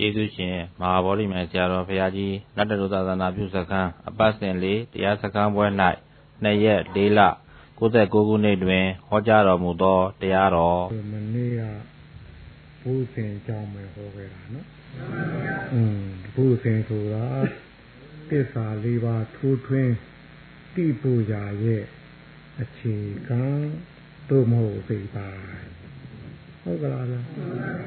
[0.00, 5.66] ကျေးဇူးရှင်မဟာဗောဓိမြိုင်ဆရာတော်ဘုရားကြီးနတ်တလူသာသနာပြုစခန်းအပတ်စဉ်လေးတရားစခန်းပွဲ၌
[6.42, 7.20] နှစ်ရက်၄လ
[7.78, 10.80] 69ခုနှစ်တွင်ဟောကြားတော်မူသောတရားတော်
[11.12, 11.62] မနေ့က
[12.82, 14.66] ဘုဇင်ကြောင်းပဲဟောခဲ့တာနော်
[15.74, 16.02] อืม
[16.34, 17.26] ဘုဇင်ဆိုတာ
[18.30, 19.92] တစ္ဆာ၄ပါးထိုးထွင်း
[20.74, 21.84] တိပူရာရဲ့
[22.60, 22.96] အခြေ
[23.28, 23.42] ခံ
[24.28, 25.28] တို့မဟုတ်သိပါ
[26.62, 27.20] ဟုတ်ကလားဗျာ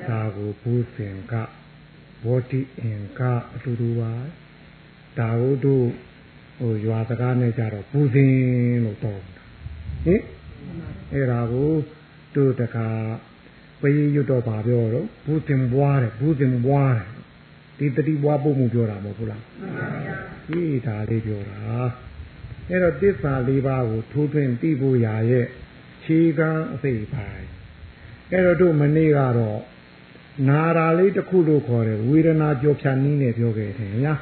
[0.08, 1.36] ဒါကိုဘုဇင်က
[2.28, 3.22] ဝတိအင်က
[3.54, 4.12] အတူတူပါ
[5.18, 5.88] ဒါဟုတ်တို့
[6.60, 8.36] ဟိုရွာစကားနဲ့ကြတော့ပူဇင်
[8.86, 9.22] လို့တော့
[10.06, 10.22] ဟင်
[11.14, 11.72] အဲ့ဒါကို
[12.36, 12.90] တို့တခါ
[13.82, 17.08] ပေးရွတ်တော့ပါပြောတော့ဘူးတင်ဘွားတယ်ဘူးတင်ဘွားတယ်
[17.78, 19.44] ဒီတတိဘွားပုံမှုပြောတာမဟုတ်ဘူးလား
[20.48, 21.60] ဒီဒါလေးပြောတာ
[22.70, 25.46] အဲ့တော့တစ္ဆာလေးပါးကိုထိုးထွင်းသိဖို့ရာရဲ့
[26.04, 27.48] ခြေကံအစိပ်ပိုင်း
[28.32, 29.60] အဲ့တော့တို့မနေ့ကတော့
[30.50, 34.14] နာရာလေးတစ်ခုလို့ခေါ်တယ်ဝေဒနာကြောဖြာနည်းနဲ့ပြောခဲ့တယ်ညာ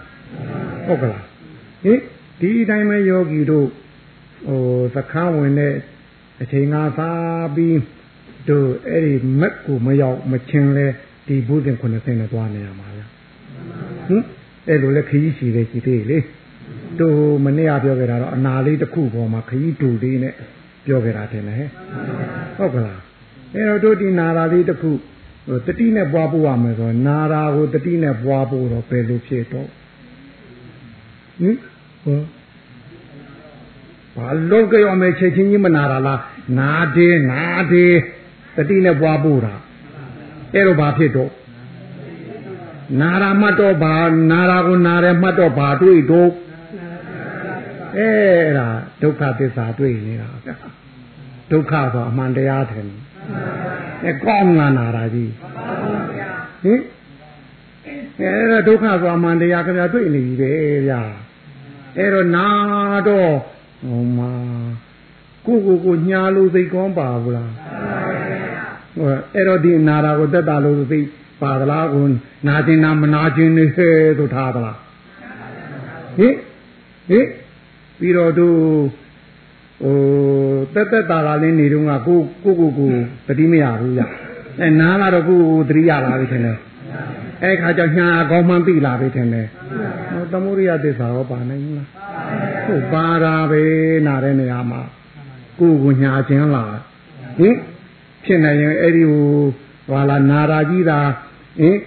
[0.88, 1.26] ဟုတ်ကလား
[1.84, 2.00] ဟင်
[2.40, 3.68] ဒီအတိုင်းပဲယောဂီတို့
[4.48, 4.62] ဟို
[4.96, 5.74] သခန်းဝင်တဲ့
[6.42, 7.80] အချိန်ကစားပြီး
[8.50, 10.88] တို့အဲ့ဒီမက်ကိုမရောက်မချင်းလဲ
[11.28, 13.10] ဒီဘုဇင်90နဲ့သွားနေရမှာလား
[14.08, 14.24] ဟင်
[14.68, 16.18] အဲ့လိုလဲခကြီးရှိတယ်ရှိသေးလေ
[17.00, 20.34] တို့မနေ့ကပြောခဲ့တာတော့အနာလေးတစ်ခုပေါ်မှာခကြီးတူလေးနဲ့
[20.86, 21.58] ပြောခဲ့တာတင်လေ
[22.58, 23.00] ဟုတ်ကလား
[23.56, 24.92] အဲ့တော့တို့ဒီနာရာလေးတစ်ခု
[25.68, 29.70] တတိနဲ့ပွားဖို့ရမယ်ဆိုနာရာကိုတတိနဲ့ပွားဖို့တော့ဘယ်လိုဖြစ်တော့
[31.42, 31.56] ဟင်
[32.04, 32.22] ဟော
[34.16, 36.20] ဘာလုံးကြောမယ်ချက်ချင်းကြီးမနာတာလား
[36.60, 37.94] နာတယ်နာတယ်
[38.56, 39.54] တတိနဲ့ပွားဖို့တာ
[40.54, 41.32] အဲ့တော့ဘာဖြစ်တော့
[43.02, 43.96] နာရာမှတ်တော့ဘာ
[44.32, 46.32] နာရာကိုနာရဲမှတ်တော့ဘာတွေ့တော့
[47.98, 48.68] အဲ့ဒါ
[49.02, 50.30] ဒုက္ခသစ္စာတွေ့နေတာ
[51.52, 52.86] ဒုက္ခဆိုအမှန်တရားတယ်
[54.06, 55.32] အဲကောင်းလာနာတာကြီး
[56.64, 56.82] ဟင်
[58.20, 60.52] အဲ့ဒါဒုက္ခဆိုအမှန်တရားခင်ဗျာတွေ့နေပြီပဲ
[60.88, 61.02] ဗျာ
[61.98, 62.48] အဲ့တော့နာ
[63.08, 63.32] တော့
[63.84, 64.32] ဟိုမှာ
[65.46, 67.52] ကိုကိုကိုညာလို့စိတ်ကောင်းပါဘူးလား
[68.96, 71.00] ဟိုအဲ့တော့ဒီနာတာကိုတက်တာလို့သိ
[71.42, 72.06] ပါသလားကို
[72.48, 74.78] နာကျင်နာမနာကျင်နေဟဲ့ဆိုထားသလား
[76.18, 76.36] ဟင်
[77.10, 77.28] ဟင်
[78.00, 78.48] ပြီးတော့သူ
[79.84, 79.98] ဟို
[80.74, 82.92] တက်တက်တာလာလင်းနေတော့ကကိုကိုကိုကို
[83.28, 84.04] တတိမရဘူးကြ
[84.62, 86.58] အဲနားလာတော့ကိုကိုတတိရလာပြီထင်တယ်
[87.44, 89.48] အဲခါကျညာကောင်းမှန်းသိလာပြီထင်တယ်
[90.12, 91.88] ဟောသမုဒိယသစ္စာရောပါနိုင်ဘူးလား
[92.66, 93.62] ဟုတ်ပါတာပဲ
[94.08, 94.82] နာတဲ့နေရာမှာ
[95.60, 96.64] ကိုကိုညာခြင်းလာ
[97.40, 97.56] ဟင်
[98.24, 99.26] ဖြစ်နေရင်အဲ့ဒီဟို
[99.92, 101.00] ဟာလာနာရာကြီးတာ
[101.60, 101.78] ဟင်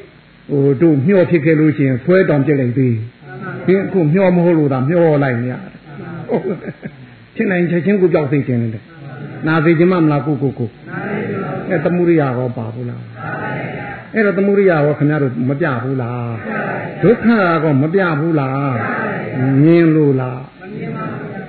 [0.50, 2.96] ဟိုတို့မျောဖြစ်ခဲ့လို့ရှိရင်ဆွဲတောင်ပြစ်လိုက်သေး
[3.66, 5.72] ဟင်အခုမျောမဟုတ်လို့ဒါမျောလိုက်နေရတယ်
[7.34, 8.84] ဖြစ်နိုင်ချက်ချင်းကိုကြောက်သိခြင်းတယ်
[9.46, 10.70] နာသိခြင်းမမလားကိုကိုကို
[11.70, 13.02] အဲသမုဒိယရောပါဘူးလား
[14.14, 16.32] အဲ့တော့သမုဒိယရောခင်ဗျားတို့မပြဘူးလား
[17.02, 17.26] ဒုက္ခ
[17.62, 18.74] ကောမပြဘူးလား
[19.62, 20.42] မြင်လို့လား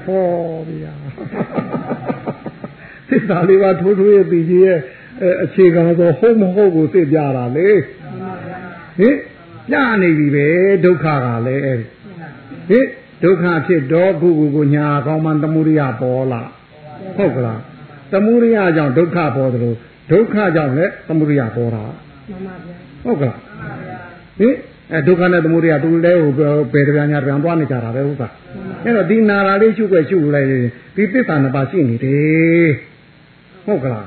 [0.05, 0.25] ဟော
[0.69, 0.93] ဗျာ
[3.09, 4.79] သစ္စာလေးပါထိုးထိုးရဲ့ပြီးကြီးရဲ့
[5.43, 7.69] အခြေခံဆိုဟုတ်မဟုတ်ကိုသိကြတာလေ
[8.99, 9.15] ဟင်
[9.69, 10.47] ပြနေပြီပဲ
[10.83, 11.77] ဒုက္ခကလည်းအဲ့
[12.69, 12.85] ဟင်
[13.25, 16.41] ဒုက္ခဖြစ်တော့ခုခုကိုညာကောင်းမှသမုဒိယပေါ်လာ
[17.17, 17.59] ဟုတ်ကလား
[18.11, 19.77] သမုဒိယကြောင့်ဒုက္ခပေါ်တယ်လို့
[20.11, 21.83] ဒုက္ခကြောင့်လည်းသမုဒိယပေါ်တာ
[22.29, 23.37] မှန်ပါဗျာဟုတ်ကလား
[24.39, 24.55] ဟင်
[24.93, 26.31] အဲဒုက္ခနဲ့သမုဒိယတူလဲဟို
[26.73, 28.31] ဘယ်တရားညာပြန်သွားနေကြတာပဲဟုတ်ကဲ့
[28.83, 30.47] အဲ့တော့ဒီနာရာလေးရှုွယ်ရှုလိုက်
[30.95, 32.69] ဒီသစ္စာနှစ်ပါးရှိနေတယ်
[33.65, 34.05] ဟုတ်ကလား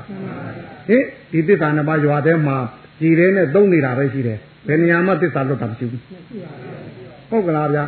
[0.89, 2.57] ဟင်ဒီသစ္စာနှစ်ပါးရွာထဲမှာ
[2.99, 4.37] ကြည်ရဲနဲ့သုံးနေတာပဲရှိတယ်
[4.67, 6.03] ဘယ်နေရာမှသစ္စာလွတ်တာမရှိဘူး
[7.29, 7.83] ဟုတ်ကလားဗျာ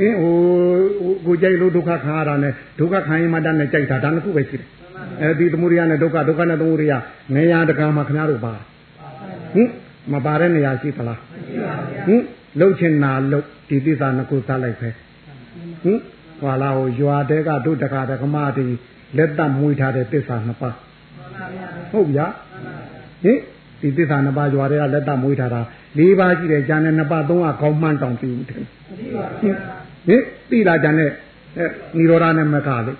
[0.00, 0.34] အင်းဟို
[1.26, 4.68] ကိုကြိုက်လို့ဒုက္ခခံရတာနဲ့ဒုက္ခခံရင်မှတတ်နဲ့ကြိုက်တာဒါနှစ်ခုပဲရှိတယ်
[5.22, 6.92] အဲဒီသမုဒိယနဲ့ဒုက္ခဒုက္ခနဲ့သမုဒိယ
[7.36, 8.52] နေရာတကမှာခင်ဗျားတို့ပါ
[9.54, 9.68] ဟင်
[10.12, 11.20] မပါတဲ့နေရာရှိသလား
[12.06, 12.22] ဟင်
[12.58, 14.88] လှုပ်ချင်တာလှုပ်ဒီသစ္စာနှစ်ခုသတ်လိုက်ပဲ
[15.82, 15.98] ဟင်
[16.40, 18.66] ဟွာလာဟိုရွာတဲကတို့တကာတကမတီ
[19.16, 20.76] လက်တမွေးထားတဲ့သစ္စာနှစ်ပါး
[21.92, 22.26] ဟုတ်ဗျာ
[23.24, 23.38] ဟင်
[23.80, 25.60] ဒီသစ္စာနှစ်ပါးရွာတဲကလက်တမွေးထားတာ
[25.98, 28.64] ၄ပါးရှိတယ်ကျန်တဲ့နှစ်ပါးသုံးကကောင်းမှန်းတောင်ပြီးတယ်
[30.08, 31.10] ဟင်သိလားကျန်တဲ့
[31.96, 32.92] နိရောဓနဲ့မကလေ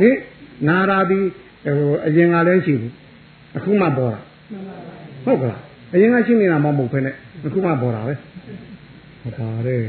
[0.00, 0.16] ဟင်
[0.68, 1.26] နာရာပြီး
[1.64, 2.92] ဟိုအရင်ကလည်းရှိဘူး
[3.56, 4.20] အခုမှပေါ်တာ
[5.24, 5.60] ဟုတ်ကလား
[5.94, 7.10] အရင်ကရှိနေတာမဟုတ်ဖ ೇನೆ
[7.46, 8.14] အခုမှပေါ်တာပဲ
[9.22, 9.80] ဟုတ်ပါတယ်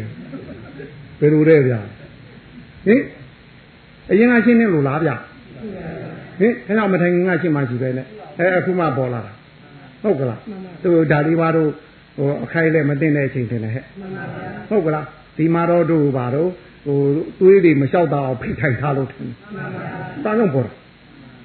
[1.20, 1.80] ဘယ်လိုလဲဗျာ
[2.86, 3.02] ဟင်
[4.12, 5.12] အရင်ကရှင်းနေလို့လားဗျ
[6.40, 8.06] ဟင်အဲ့တော့မထိုင်ခင်ကရှင်းမှရှိပဲနဲ့
[8.40, 9.34] အဲအခုမှပေါ်လာတာ
[10.04, 10.40] ဟုတ်ကလား
[10.84, 11.70] သူဒါဒီပါတို့
[12.18, 13.84] ဟိုအခိုက်လည်းမသိတဲ့အချိန်တင်တယ်ဟဲ့
[14.70, 15.06] ဟုတ်ကလား
[15.38, 16.50] ဒီမှာတော့တို့ပါတော့
[16.86, 16.98] ဟို
[17.40, 19.36] သွေးတွေမလျှောက်တော့ဖိထိုင်ထားလို့ထင်တယ်
[20.24, 20.74] တာလုံးပေါ်တာ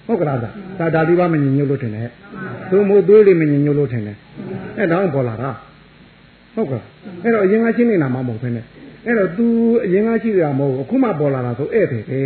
[0.07, 0.51] ဟုတ်ကလားဒါ
[0.95, 2.11] ဒါဒီပါမညင်ညွတ်လို့ထင်တယ်
[2.71, 4.17] သူမို့သွေးတွေမညင်ညွတ်လို့ထင်တယ်
[4.79, 5.55] အဲတော့ပေါ်လာတာဟ
[6.55, 6.83] ဟုတ်ကဲ့
[7.23, 8.65] အဲ့တော့အရင်ကရှင်းနေတာမှမဟုတ်ဘဲနဲ့
[9.07, 9.47] အဲ့တော့ तू
[9.85, 12.21] အရင်ကရှိတာမဟုတ်ဘူးအခုမှပေါ်လာတာဆိုဧည့်တယ်ပဲ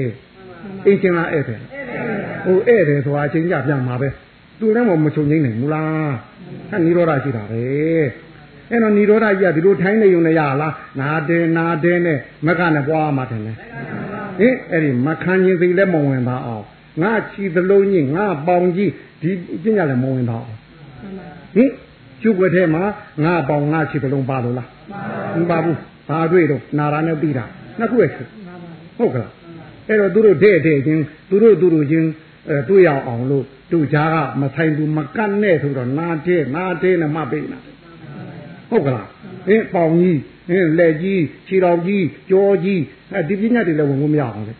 [0.87, 1.61] အိမ်ချင်းလားဧည့်တယ်
[2.45, 4.09] ဟိုဧည့်တယ်ဆိုတာအချင်းကြပြန်မှာပဲ
[4.59, 6.15] သူလည်းမချုံငိမ့်နိုင်ဘူးလား
[6.71, 7.63] ဟာနိရောဓရှိတာပဲ
[8.71, 16.65] အဲ့တော့နိရောဓကြီးကဒီလိုထိုင်းနေုံနဲ့ရလားနာတယ်နာတယ်နဲ့မကနဲ့ပွားမှတယ်လေဟင်အဲ့ဒီမခံရင်စိတ်လည်းမဝင်ပါအောင်
[17.03, 18.91] ငါချီသလုံးကြီးငါပေါင်ကြီး
[19.23, 19.31] ဒီ
[19.63, 20.59] ပညာလည်းမဝင်ပါအောင်
[21.55, 21.71] ဟင်
[22.23, 22.83] ကျုပ်ွက်ထဲမှာ
[23.25, 24.69] ငါပေါင်ငါချီသလုံးပါလို့လား
[25.41, 25.79] မပါဘူး
[26.09, 27.45] ဘာတွေ့တော့နာရာနဲ့ပြီးတာ
[27.79, 28.11] နှစ်ခုရဲ့
[28.99, 29.33] ဟုတ်ကလား
[29.89, 32.09] အဲ့တော့သူတို့တဲ့တဲ့ချင်းသူတို့သူတို့ချင်း
[32.49, 37.59] အဲတွေ့ရအောင်လို့သူ့ကြားကမဆိုင်ဘူးမကတ်နဲ့ဆိုတော့နာတဲ့နာတဲ့နဲ့မှပေးနာ
[38.75, 39.07] ဟုတ်ကလား
[39.49, 40.19] အင်းပေါင်ကြီး
[40.51, 42.81] အင်းလက်ကြီးခြေတော်ကြီးကြောကြီး
[43.13, 44.55] အဲဒီပညာတွေလည်းဝင်လို့မရအောင်လေ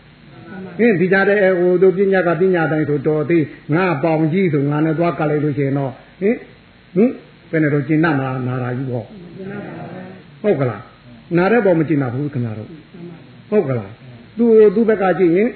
[0.79, 5.91] အင်းဒီကြတဲ့ဟိုတို့ပညာကပညာတိုင်းဆိုတော်သေးငါပေါင်ကြီးဆိုငါနဲ့သွားကလိုက်လို့ရှိရင်တော့
[6.21, 6.35] ဟင်
[6.95, 7.09] ဟင်
[7.51, 9.05] ဘယ်နဲ့တော့ကျင်နာမလားနာရာကြီးပေါ့
[10.41, 10.81] ဟုတ်ကလား
[11.37, 12.69] နာတဲ့ပေါ်မကျင်နာဘူးခင်ဗျားတို့
[13.49, 13.91] ဟုတ်ကလား
[14.37, 14.45] သူ
[14.75, 15.49] သူ့ဘက်ကကြည့်ရင်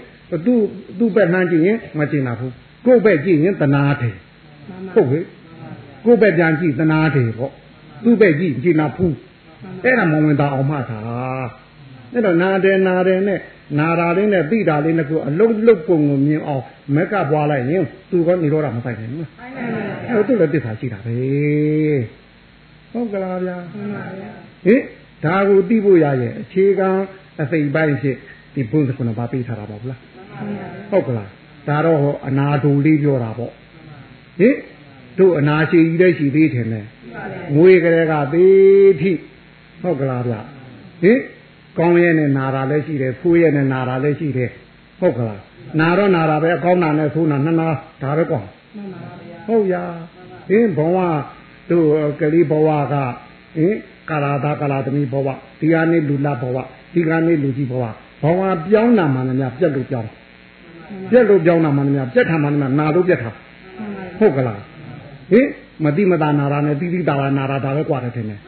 [0.46, 0.60] သူ့
[1.00, 2.54] သူ့ဘက်နှမ်းကြည့်ရင်မကျင်နာဘူး
[2.86, 4.16] ကိုယ့်ဘက်ကြည့်ရင်တနာတယ်
[4.94, 5.20] ဟုတ်ပြီ
[6.06, 7.54] ကိုယ့်ဘက်ပြန်ကြည့်တနာတယ်ပေါ့
[8.04, 9.16] သူ့ဘက်ကြည့်ကျင်နာဘူး
[9.84, 11.00] အဲ့ဒါမဝင်တာအောင်မှသာ
[12.14, 13.40] အဲ့တော့နာတယ်နာတယ်နဲ့
[13.80, 16.64] နာတာလေးနဲ့သိတာလေးနဲ့ကိုအလုံးလုံးပုံကိုမြင်အောင်
[16.96, 19.28] မက်ကပွားလိုက်ရင်သူကနေတော့တာမဆိုင်နိုင်ဘူး
[20.08, 21.18] အဲ့တော့သူ့လည်းတစ္ဆာရှိတာပဲ
[22.92, 24.82] ဟုတ်ကလားဗျာဟင်
[25.26, 26.90] ဒါကိုသိဖို့ရရဲ့အခြေခံ
[27.42, 28.18] အစိပ်ပိုင်းဖြစ်
[28.54, 29.96] ဒီဘုန်းစကုဏဘာပေးထားတာပေါ့ဗျာ
[30.92, 31.30] ဟုတ်ကလား
[31.68, 33.52] ဒါတော့ဟောအနာဒူလေးပြောတာပေါ့
[34.40, 34.56] ဟင်
[35.20, 36.86] တို့အနာရှိကြီးတဲ့ရှိသေးတယ်နဲ့
[37.56, 39.12] ငွေကလေးကသေးထိ
[39.82, 40.34] ဟုတ်ကလားဗျ
[41.02, 41.20] ဟင်
[41.78, 44.50] ကောင်းရဲနဲ့နာတာလည်းရှိတယ်ဖိုးရဲနဲ့နာတာလည်းရှိတယ်
[45.00, 45.42] ဟုတ်ကလား
[45.80, 47.68] နာတော့နာတာပဲအကောင်းနာနဲ့ဆိုးနာနှစ်နာ
[48.02, 48.42] ဒါပဲကွာ
[49.48, 49.76] ဟုတ်ရ
[50.50, 50.98] ဟင်ဘဝ
[51.70, 51.88] တို့
[52.20, 52.96] ကလေးဘဝက
[53.58, 53.76] ဟင်
[54.10, 55.28] ကာလာသာကာလာသမီးဘဝ
[55.60, 56.58] ဒီကနေ့လူလဘဝ
[56.94, 57.86] ဒီကနေ့လူကြီးဘဝ
[58.24, 60.10] ဘဝပြောင်းတာမှလည်းများပြက်လို့ပြောင်း
[61.12, 63.32] ပြက်လို့ပြောင်းတာမှလည်းများပြက်တာမှလည်းများနာလို့ပြက်တာ
[64.20, 64.60] ဟုတ်ကလား
[65.32, 65.48] ဟင်
[65.84, 68.40] မတိမတာနာရာနဲ့တိတိတာရာနာရာဒါပဲကွာတယ်ထင်တယ်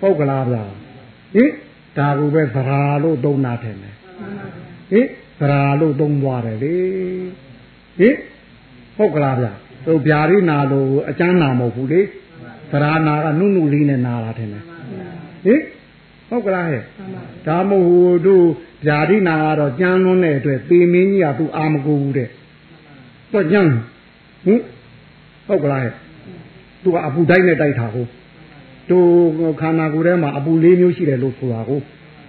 [0.00, 0.62] ဟုတ်ကလားဗျာ
[1.34, 1.50] ဟင်
[1.98, 3.94] ဒါကိုပဲသရာလို့သုံးတာထင်တယ်
[4.92, 5.06] ဟင်
[5.40, 6.76] သရာလို့သုံးသွားတယ်လေ
[7.98, 8.16] ဟင်
[8.96, 9.52] ဟုတ်ကလားဗျာ
[9.86, 12.00] သူဗျာရိနာလို့အကျမ်းနာမဟုတ်ဘူးလေ
[12.72, 14.64] သရာနာကနုနုလေးနဲ့နာတာထင်တယ်
[15.46, 15.60] ဟင်
[16.28, 16.82] ဟုတ်ကလားဟဲ့
[17.46, 18.46] ဒါမဟုတ်တို့
[18.86, 22.28] ဗျာဒိနာကတော့ကြမ်းလွန်းတဲ့အတွက်ပေမင်းကြီးကသူအာမကူဘူးတဲ့
[23.32, 23.70] တော့ကြမ်း
[24.46, 24.60] ဟင်
[25.48, 25.92] ဟုတ်ကလားဟဲ့
[26.82, 28.06] သူကအပူတိုင်းနဲ့တိုက်တာကို
[28.90, 31.80] တို့ခန္ဓာကိုယ်ထဲမှာအပူလေးမျိုးရှိတယ်လို့ဆိုတာကို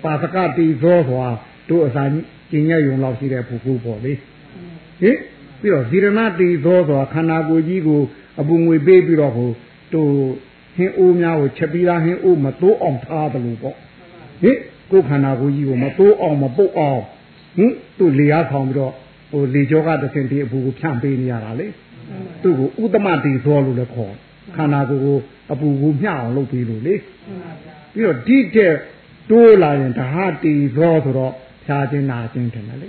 [0.03, 1.31] ပါစကတိသောဆိုတာ
[1.69, 2.03] တို့အစာ
[2.51, 4.13] ကျင်ရယုံလောက်ရှိတဲ့ဖူဖူပေါ့လေ
[5.01, 5.17] ဟင်
[5.59, 8.01] ပြီးတော့ဇီရဏတိသောဆိုတာခန္ဓာကိုယ်ကြီးကို
[8.39, 9.51] အပူငွေပေးပြီးတော့ဟို
[9.93, 10.11] တို့
[10.75, 13.75] ဟင်းအိုးများကိုချက်ပြီးသားဟင်းအိုးမတိုးအောင်ထားတယ်လို့ပေါ့
[14.43, 14.57] ဟင်
[14.91, 17.01] ကိုယ်ခန္ဓာကိုယ်ကြီးကိုမတိုးအောင်မပုတ်အောင်
[17.57, 18.93] ဟင်သူ့လေအားဆောင်ပြီးတော့
[19.31, 21.67] ဟိုလေကြောကတစ်ဆင့်ဒီအပူကိုဖြန့်ပေးနေရတာလေ
[22.43, 24.13] သူ့ကိုဥတ္တမတိသောလို့လည်းခေါ်
[24.55, 25.17] ခန္ဓာကိုယ်ကို
[25.51, 26.95] အပူကိုမျှအောင်လုပ်ပြီးလို့လေ
[27.93, 28.73] ပြီးတော့ဒီတဲ့
[29.29, 31.33] တိုးလာရင်ဓာတိသောဆိုတော့
[31.65, 32.87] ဖြာခြင်းနာခြင်းတယ်လေ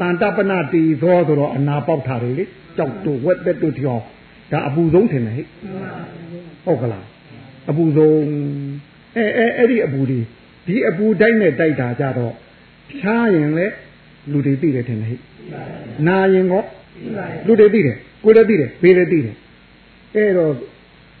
[0.00, 2.44] တန်တပနတိသောဆိုတော့အနာပေါက်တာတွေလေ
[2.76, 3.98] ကြောက်တို့ဝက်သက်တို့ပြော
[4.50, 5.46] ဒါအပူဆုံးထင်တယ်ဟဲ့
[6.64, 7.06] ဟုတ်ကလား
[7.70, 8.16] အပူဆုံး
[9.16, 10.18] အဲအဲအဲ့ဒီအပူဒီ
[10.66, 12.34] ဒီအပူတိုက်နဲ့တိုက်တာကြတော့
[12.90, 13.66] ဖြားရင်လေ
[14.30, 15.20] လူတွေသိတယ်ထင်တယ်ဟဲ့
[16.06, 16.62] နာရင်ကော
[17.46, 19.36] လူတွေသိတယ် ကိုယ်လည်းသိတယ်ဘေးလည်းသိတယ်
[20.16, 20.52] အဲ့တော့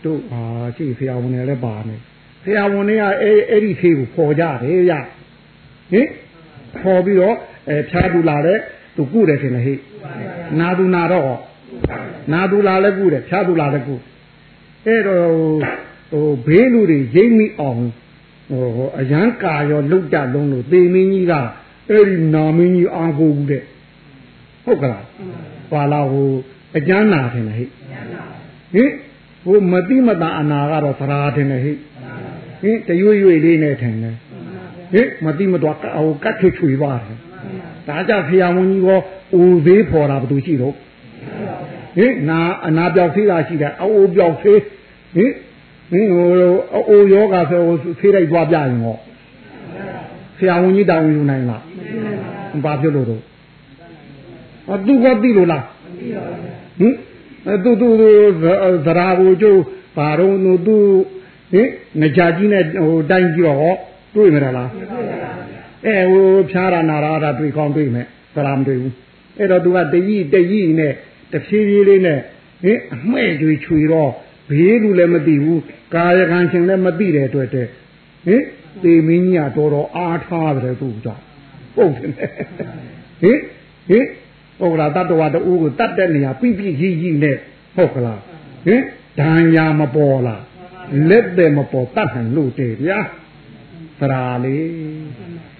[0.04, 0.40] တို့အာ
[0.76, 1.96] ရှိဆရာဝန်တွေလည်းပါနေ
[2.44, 4.92] ဆရာဝန်တွေကအဲအဲ့ဒီသေးကိုပေါ်ကြတယ်ရ
[5.90, 6.08] ဟင်
[6.84, 7.36] ပေါ်ပြီးတော့
[7.68, 8.58] အဲဖြားသူလာတဲ့
[8.96, 9.78] သူကုတယ်ထင်တယ်ဟဲ့
[10.60, 11.30] နာသူနာတော့
[12.32, 13.94] နာသူလာလည်းကုတယ်ဖြားသူလာလည်းကု
[14.86, 15.26] အဲ့တော့
[16.12, 17.82] ဟိုဘေးလူတွေရိမ့်မိအောင်
[18.50, 18.64] ဟို
[19.00, 21.34] အရန်ကာရောလုတ်ကြလုံးလို့သေမင်းကြီးက
[21.90, 23.62] အဲ့ဒီနာမင်းကြီးအာကိုဘူးတဲ့
[24.64, 25.04] ဟုတ်ကလား
[25.72, 26.28] ပါလာဟို
[26.76, 27.68] အကျမ်းနာထင်တယ်ဟဲ့
[28.74, 28.90] ဟင်
[29.44, 31.72] ဟိုမတိမတာအနာကတော့သရာထင်တယ်ဟိ
[32.62, 34.14] ဟင်တရွေ့ရွေ့လေးနဲ့ထင်တယ်
[34.92, 37.18] ဟင်မတိမတော့ဟိုကတ်ချွချွေပါတယ်
[37.88, 38.90] ဒါကြဖျာဝန်ကြီးက
[39.34, 40.74] အိုသေးဖော်တာဘယ်သူရှိတော့
[41.96, 44.60] ဟင်နာအနာပြောက်သေးတာရှိတယ်အိုးပြောက်သေး
[45.14, 45.32] ဟင်
[45.90, 46.28] ဟင်ဟို
[46.90, 47.62] အိုးယောဂဆို
[47.98, 48.96] ဖေးလိုက်သွားပြရင်ဟော
[50.38, 51.62] ဆရာဝန်ကြီးတောင်းယူနိုင်လား
[52.64, 53.22] ဘာဖြစ်လို့တော့
[54.72, 55.64] အတူကသိလို့လား
[56.78, 57.88] ဟင်သူသူ
[58.86, 59.62] သရာကိုကျိုး
[59.96, 60.36] ဘာတော့
[60.66, 60.76] သူ
[61.52, 61.68] ဟင်
[62.00, 63.74] ငကြကြီးနဲ့ဟိုတိုင်းပြီးတော့ဟော
[64.14, 64.70] တွေ့မလား
[65.86, 68.94] အဲဟိုဖြားရနာရတာတွေ့ကောင်းတွေ့မယ်သရာမတွေ့ဘူး
[69.38, 70.92] အဲ့တော့သူကတကြီးတကြီးနဲ့
[71.32, 72.18] တဖြည်းဖြည်းလေးနဲ့
[72.62, 74.10] ဟင်အမှဲ့ကြွေချွေတော့
[74.50, 75.62] ဘေးလူလည်းမသိဘူး
[75.94, 77.66] ကာယကံရှင်လည်းမသိတဲ့အတွက်တဲ့
[78.26, 78.42] ဟင်
[78.82, 81.22] တေမင်းကြီးကတော်တော်အားထားတယ်သူကြောင့်
[81.76, 82.10] ဟုတ်တယ်
[83.20, 83.38] ဟင်
[83.88, 84.04] ဟင်
[84.60, 87.36] ဟုတ်လားတတ္တဝါတူကိုတတ်တဲ့နေရာပြပြကြီးကြီးနဲ့
[87.76, 88.20] ဟုတ်ကလား
[88.66, 88.82] ဟင်
[89.20, 90.42] ဒဏ်ရာမပေါ်လား
[91.10, 92.98] လက်တယ်မပေါ်တတ်နိုင်လို့တဲ့ဗျာ
[94.00, 94.66] သရာလေး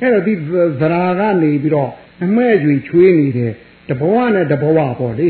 [0.01, 0.35] အဲ့တော့ဒီ
[0.81, 1.91] သရာကနေပြီးတော့
[2.25, 3.53] အမဲ့ကျွေချွေးနေတယ်
[3.89, 5.29] တဘဝနဲ့တဘဝပေါ့လေ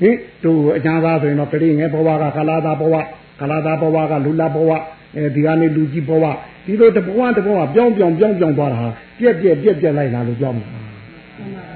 [0.00, 2.94] ဟင်တို့အညာသားဆိုရင်တော့ကလေးငယ်ဘဝကခလာသားဘဝ
[3.40, 4.70] ခလာသားဘဝကလူလာဘဝ
[5.16, 6.24] အဲဒီကနေလူကြီးဘဝ
[6.64, 10.66] ဒီလိုတဘဝတဘဝပြောင်းပြောင်းပြောင်းပြောင်းသွားတာဟာပြက်ပြက်ပြက်ပြက်လိုက်လာလို့ပြောင်းမှာ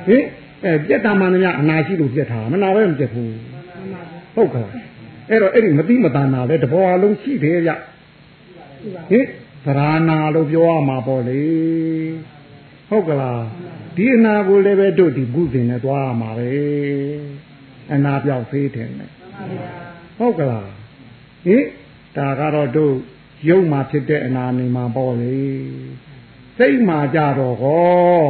[0.09, 0.25] ဟင်
[0.64, 3.35] အဲပြက်တာမှန်များအနာရှိလို့ပြက်တာမနာပဲမပြက်ဘူး
[4.35, 4.67] ဟုတ်ကဲ့
[5.31, 7.73] အဲ့တော့အဲ့ဒီမတိမတာနာလဲတဘောလုံးရှိတယ်ကြ
[9.11, 9.25] ဟင်
[9.64, 11.43] သရဏာလို့ပြောရမှာပေါ့လေ
[12.88, 13.43] ဟုတ်ကလား
[13.97, 16.50] ဒီအနာကိုလည်းပဲတို့ဒီဘုဇင်နဲ့သွားရမှာပဲ
[17.93, 19.11] အနာပြောက်သေးတယ်နဲ့
[20.19, 20.69] ဟုတ်ကလား
[21.47, 21.64] ဟင်
[22.17, 22.95] ဒါကတော့တို့
[23.49, 25.38] ရုပ်မှာဖြစ်တဲ့အနာနေမှာပေါ့လေ
[26.59, 28.25] စိတ်မှာကြတော့ဟော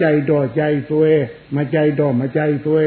[0.00, 1.08] ကြိုက်တော့ကြိုက်သွဲ
[1.56, 2.84] မကြိုက်တော့မကြိုက်သွဲ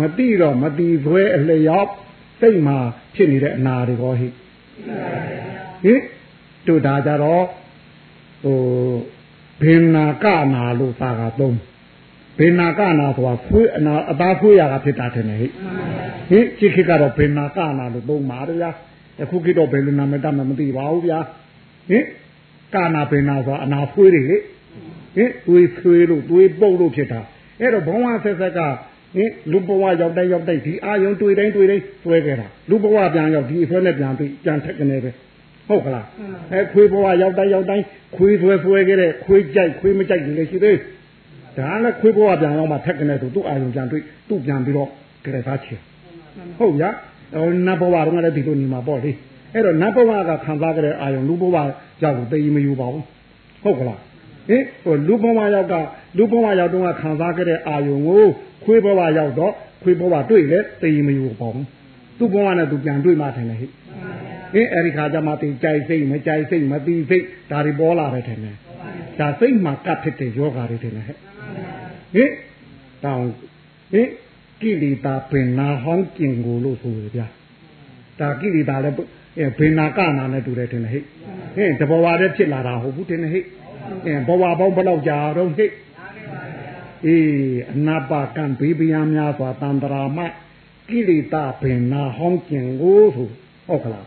[0.00, 1.92] မတိတော့မတိသွဲအလျောက်
[2.40, 2.78] စိတ်မှာ
[3.14, 4.28] ဖြစ်နေတဲ့အနာတွေဟောဟိ
[5.84, 6.00] ဟင်
[6.66, 7.44] တို့ဒါကြတော့
[8.44, 8.58] ဟို
[9.62, 11.58] ဘင်နာကနာလို့သာကသုံး
[12.38, 15.36] ဘင်နာကနာဆိုတာဖွေးအနာအသားဖွေးရတာဖြစ်တာတယ်ဟိ
[16.30, 18.70] ဟင်จิตခိကတော့ဘင်နာကနာလို့သုံးပါဗျာ
[19.22, 21.18] အခုကိတော့ဘယ်လိုနာမည်တတ်မှမသိပါဘူးဗျာ
[21.90, 22.04] ဟင်
[22.74, 24.36] ကာနာဘင်နာဆိုတာအနာဖွေးတွေလေ
[25.16, 27.20] ဟင်သွေးဆွေးလို့သွေးပုတ်လို့ဖြစ်တာ
[27.60, 28.60] အဲ့တော့ဘဝဆက်ဆက်က
[29.16, 35.10] ဟင်လူဘဝရောက်တိုင်းရောက်တိုင်းဒီအာယုံတွေ့တိုင်းတွေ့တိုင်းဆွဲခဲ့တာလူဘဝပြန်ရောက်ဒီအဆွဲနဲ့ပြန်တွေ့ပြန်ထက်ကနေပဲ
[35.68, 36.06] ဟုတ်ကလား
[36.52, 37.84] အဲခွေးဘဝရောက်တိုင်းရောက်တိုင်း
[38.16, 40.78] ခွေးဆွဲဆွဲခဲ့တဲ့ခွေးကြိုက်ခွေးမကြိုက်ဘူးလေရှိသေး
[41.58, 44.90] ဒါလည်းခွေးဘဝပြန်ရောက်မှထက်ကနေဆိုသူ့အာယုံပြန်တွေ့သူ့ပြန်ပြီးတော့
[45.24, 45.78] ကြရသားချင်
[46.58, 46.84] ဟုတ်ရ
[47.34, 49.10] ဟိုနတ်ဘဝတော့လည်းဒီလိုနေမှာပေါ့လေ
[49.54, 51.56] အဲ့တော့နတ်ဘဝကခံစားကြတဲ့အာယုံလူဘဝ
[52.02, 53.04] ရောက်ကိုသိမယူပါဘူး
[53.64, 54.00] ဟုတ်ကလား
[54.48, 55.74] ဟင်ဟိုလူဘဝရောက်က
[56.16, 58.24] လူဘဝရောက်တော့ခံစားကြတဲ့အာယုံကို
[58.64, 61.66] ခွေးဘဝရောက်တော့ခွေးဘဝတွေ့လေသိမယူပါဘူး
[62.18, 63.66] သူ့ဘဝနဲ့သူပြန်တွေ့မှထင်တယ်ဟိ
[64.54, 68.56] ဟင်အဲ့ဒီခါကျမှသိကြိုက်စိတ်မကြိုက်စိတ်မသိစိတ်ဒါတွေပေါ်လာတယ်ထင်တယ်
[69.18, 71.16] ဒါစိတ်မှာကပ်ဖြစ်တဲ့ယောဂါတွေထင်တယ်ဟဲ့
[72.14, 72.30] ဟင်
[73.04, 73.28] တောင်း
[73.92, 74.08] ဟင်
[74.60, 77.26] ကိလေသာပင်နာဟောင်းကျင်ကိုလို့ဆိုရဗျာ
[78.20, 78.94] ဒါကိလေသာလည်း
[79.38, 81.02] အဲဘင်နာကနာနဲ့တူတယ်ထင်တယ်ဟဲ့
[81.56, 83.44] ဟင်တဘဝတည်းဖြစ်လာတာဟုတ်ဘူးထင်တယ်ဟဲ့
[84.06, 85.70] အဲဘဝပေါင်းဘယ်လောက်ကြာတော့ဟဲ့
[87.06, 90.18] အေးအနာပါကံဘေးဗျာများစွာတန္တရာမ
[90.88, 93.28] ကိလေသာပင်နာဟောင်းကျင်ကိုဆို
[93.68, 94.06] ဟုတ်ကလား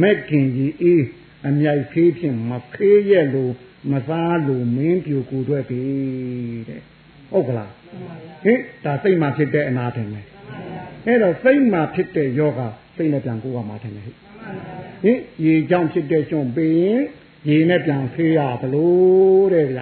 [0.00, 1.04] မက်ကင်ကြီးအေး
[1.48, 3.52] အမြိုက်ဖေးဖြင့်မဖေးရဲ့လို့
[3.92, 5.82] မစားလို့မင်းပြူကူတွေ့ပြီ
[6.68, 6.82] တဲ့
[7.30, 7.72] ဟုတ်ကလား
[8.44, 10.26] ဟင်ဒါစိတ်မှဖြစ်တဲ့အနာတယ်မယ်
[11.06, 12.60] အဲ့တော့စိတ်မှဖြစ်တဲ့ယောဂ
[12.96, 16.96] စိတ်နဲ့ပြန်ကိုယ်ကမှတယ်မယ်ဟင်ရေကြောင့်ဖြစ်တဲ့ရှင်ပင်
[17.48, 19.80] ရေနဲ့ပြန်ဖေးရဘလို့တဲ့ဗျ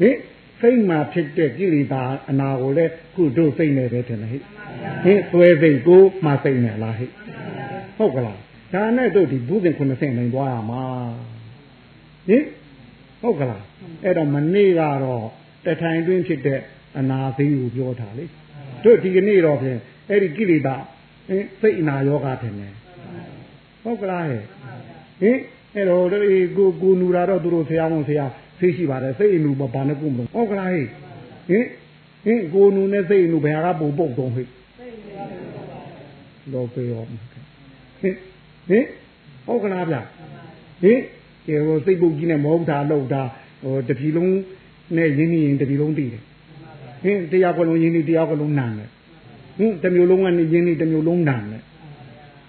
[0.00, 0.16] ဟင်
[0.60, 4.30] စိတ်မှဖြစ်တဲ့ကိလေသာအနာကိုလည်းခုတို့စိတ်နဲ့ပဲတယ်ဟင်
[5.04, 7.06] ဟင်သွဲစိတ်ကိုမှစိတ်နဲ့လားဟိ
[7.98, 8.38] ဟုတ်ကလား
[8.74, 10.84] ဒါနဲ့တို့ဒီဘုဇင်90နိုင်သွားရမှာ
[12.28, 12.44] ဟင်
[13.22, 13.62] ဟုတ်ကလား
[14.04, 15.26] အဲ့တော့မနေ့ကတော့
[15.64, 16.60] တထိုင်တွင်းဖြစ်တဲ့
[16.98, 18.24] အနာသိကိုပြောတာလေ
[18.84, 19.78] တို့ဒီကနေ့တော့ဖြင့်
[20.10, 20.76] အဲ့ဒီကိလေသာ
[21.28, 22.74] ဟင်စိတ်အနာယောဂထင်တယ်
[23.82, 24.42] ဟုတ်ကလားဟဲ့
[25.20, 25.38] ဟင်
[25.76, 26.18] အဲ့တော့ဒီ
[26.56, 28.26] ကိုကိုနူတာတော့သူတို့ဆရာမဆရာ
[28.58, 30.86] သိရှိပါတယ်စိတ်အနူဘာနဲ့ကုမလို့ဟုတ်ကလားဟဲ့
[31.48, 31.64] ဟင်
[32.24, 34.46] ဟင်ကိုနူနဲ့စိတ်အနူဘယ်ဟာကပုံပုတ်တော့ဟဲ့
[36.52, 37.20] လောပေရောဟင်
[38.68, 38.84] ဟင်
[39.46, 39.96] ဟုတ်ကလားဗျ
[40.82, 41.00] ဟင်
[41.46, 43.22] ကျေဟိုစိတ်ပုတ်ကြီးနဲ့မောတာလောက်တာ
[43.62, 44.34] ဟိုတပြီလုံး
[44.96, 46.22] နဲ့ရင်းနေရင်တပြီလုံးတည်တယ်
[47.02, 48.88] ဟင်တရားကလုံးရင်းနေတရားကလုံးနံတယ်
[49.58, 51.62] ဟင်တမျိုးလုံးကနေရင်းနေတမျိုးလုံးနံတယ်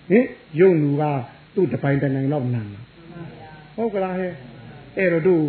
[0.10, 0.25] ဟင်
[0.60, 1.03] ယုံလူက
[1.55, 2.87] သူ့တပိုင်းတနိုင်လောက်နံတယ်
[3.77, 4.34] ဟုတ်ကလားဟဲ့
[4.98, 5.43] အဲ့တော့တို့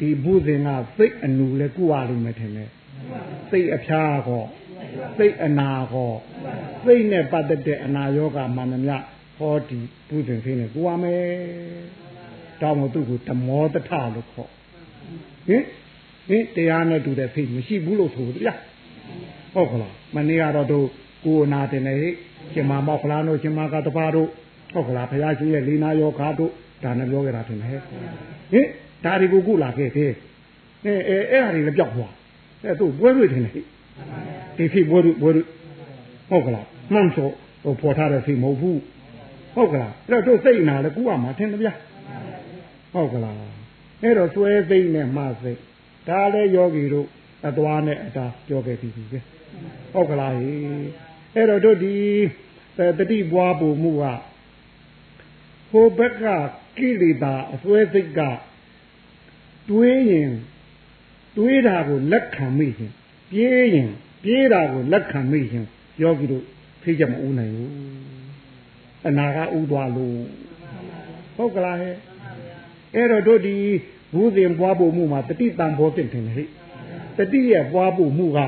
[0.00, 2.70] ဒီဘုဇင်ကစိတ်အနူလဲကုရလိမ့်မယ်ထင်တယ်
[3.50, 4.44] စိတ်အဖျားကော
[5.18, 6.12] စိတ်အနာကော
[6.84, 8.96] စိတ်နဲ့ပတ်သက်တဲ့အနာယောဂမှန်သမျှ
[9.38, 11.24] ဟောဒီဘုဇင်ဖိနေကိုရမယ်
[12.60, 14.50] တောင်းမသူ့ကိုတမောတထလို့ခေါ်
[15.48, 15.64] ဟင်
[16.28, 18.54] ဟင်တရားနဲ့တူတဲ့ဖိမရှိဘူးလို့ဆိုဗျာ
[19.54, 20.86] ဟုတ်ကလားမနေ့ကတော့တို့
[21.24, 22.08] ကိုနာတင်နေဟိ
[22.52, 24.28] ရှင်မမောက်ခလားတို့ရှင်မကတပါတို့
[24.72, 26.52] ဟုတ်ကလားဘုရားရှိရဲ့လေးနာယောဂါတို့
[26.84, 27.80] ဒါနဲ့ပြောကြတာတင်ဟဲ့
[28.52, 28.66] ဟင်
[29.04, 30.12] ဒါတွေကိုကုလာခဲ့တယ်
[30.84, 32.12] အဲအဲအဲ့ဟာတွေလည်းပြောက်သွား
[32.62, 33.60] အဲသူပွဲတွေ့တင်နေဟိ
[34.56, 35.46] ဒီဖိပွဲတွေ့ပွဲတွေ့
[36.30, 37.28] ဟုတ်ကလားမှန်ဆို
[37.64, 38.80] ဟိုပေါ်ထားတဲ့ဖိမဟုတ်ဘူး
[39.54, 41.74] ဟုတ်ကလားအဲ့တော့တို့စိတ်နာလဲကုရမှာထင်တယ်ဗျာ
[42.94, 43.36] ဟုတ်ကလား
[44.02, 45.58] အဲ့တော့သွဲသိမ့်နဲ့မှစိတ်
[46.08, 47.08] ဒါလည်းယောဂီတို့
[47.48, 49.18] အသွားနဲ့အတာပြောခဲ့ပြီးပြီပဲ
[49.92, 50.50] ဟုတ်ကလားဟိ
[51.34, 51.94] အဲ့တော့တို့ဒီ
[52.98, 54.04] တတိပွားပူမှုက
[55.70, 56.24] ဖိုဘက်က
[56.76, 58.20] ကိလေသာအစွဲစိတ်က
[59.70, 60.32] တွေးရင်
[61.36, 62.92] တွေးတာကိုလက်ခံမိရင်
[63.30, 63.90] ပြေးရင်
[64.22, 65.66] ပြေးတာကိုလက်ခံမိရင်
[66.02, 66.44] ယောဂီတို့
[66.82, 67.72] ဖိကြမဦးနိုင်ဘူး
[69.08, 70.18] အနာကဥသွားလို့
[71.36, 71.96] ဟုတ်ကလားဟဲ့
[72.94, 73.56] အဲ့တော့တို့ဒီ
[74.12, 76.48] ဘူးစဉ်ပွားဖို့မှုမှာတတိတံဘောဖြစ်တယ်ဟဲ့
[77.18, 78.40] တတိရဲ့ပွားဖို့မှုက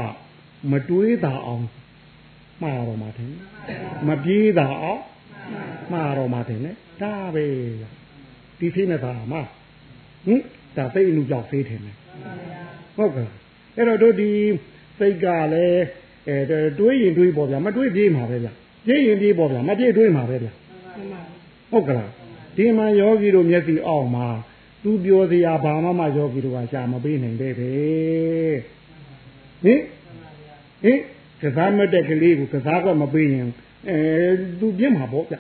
[0.71, 1.64] မတွေးတာအောင်
[2.62, 3.33] မှားတော့မှာတယ်
[4.09, 5.02] မပြေးတာအောင်
[5.92, 7.47] မှားတော့မှာတယ်လေဒါပဲ
[8.59, 9.43] ဒီဖိနေတာမှာ
[10.27, 10.41] ဟင်
[10.77, 11.81] ဒါသိအမှုကြောင့်ဖေးတယ်
[12.97, 13.29] ဟုတ်ကဲ့
[13.77, 14.31] အဲ့တော့တို့ဒီ
[14.99, 15.85] စိတ်ကလည်း
[16.29, 16.37] အဲ
[16.79, 18.53] တွေးရင်တွေးပေါ့ဗျာမတွေးပြေးမှာပဲဗျာ
[18.87, 20.53] ပြေးရင်ပြေးပေါ့ဗျာမပြေးတွေးမှာပဲဗျာ
[21.71, 22.11] ဟုတ်ကလား
[22.57, 24.27] ဒီမှာယောဂီတို့မျက်စိအောက်မှာ
[24.83, 27.71] သူပြောစရာဘာမှမယောဂီတို့ကရှာမပေးနိုင်ပဲပဲ
[29.65, 29.81] ဟင်
[30.85, 31.01] ဟင်
[31.43, 33.49] ကစားမတဲ့ကလေးကိုကစားကမပေးရင်
[33.89, 33.99] အဲ
[34.61, 35.37] သူပြင်းမှာပေါ့ဗျ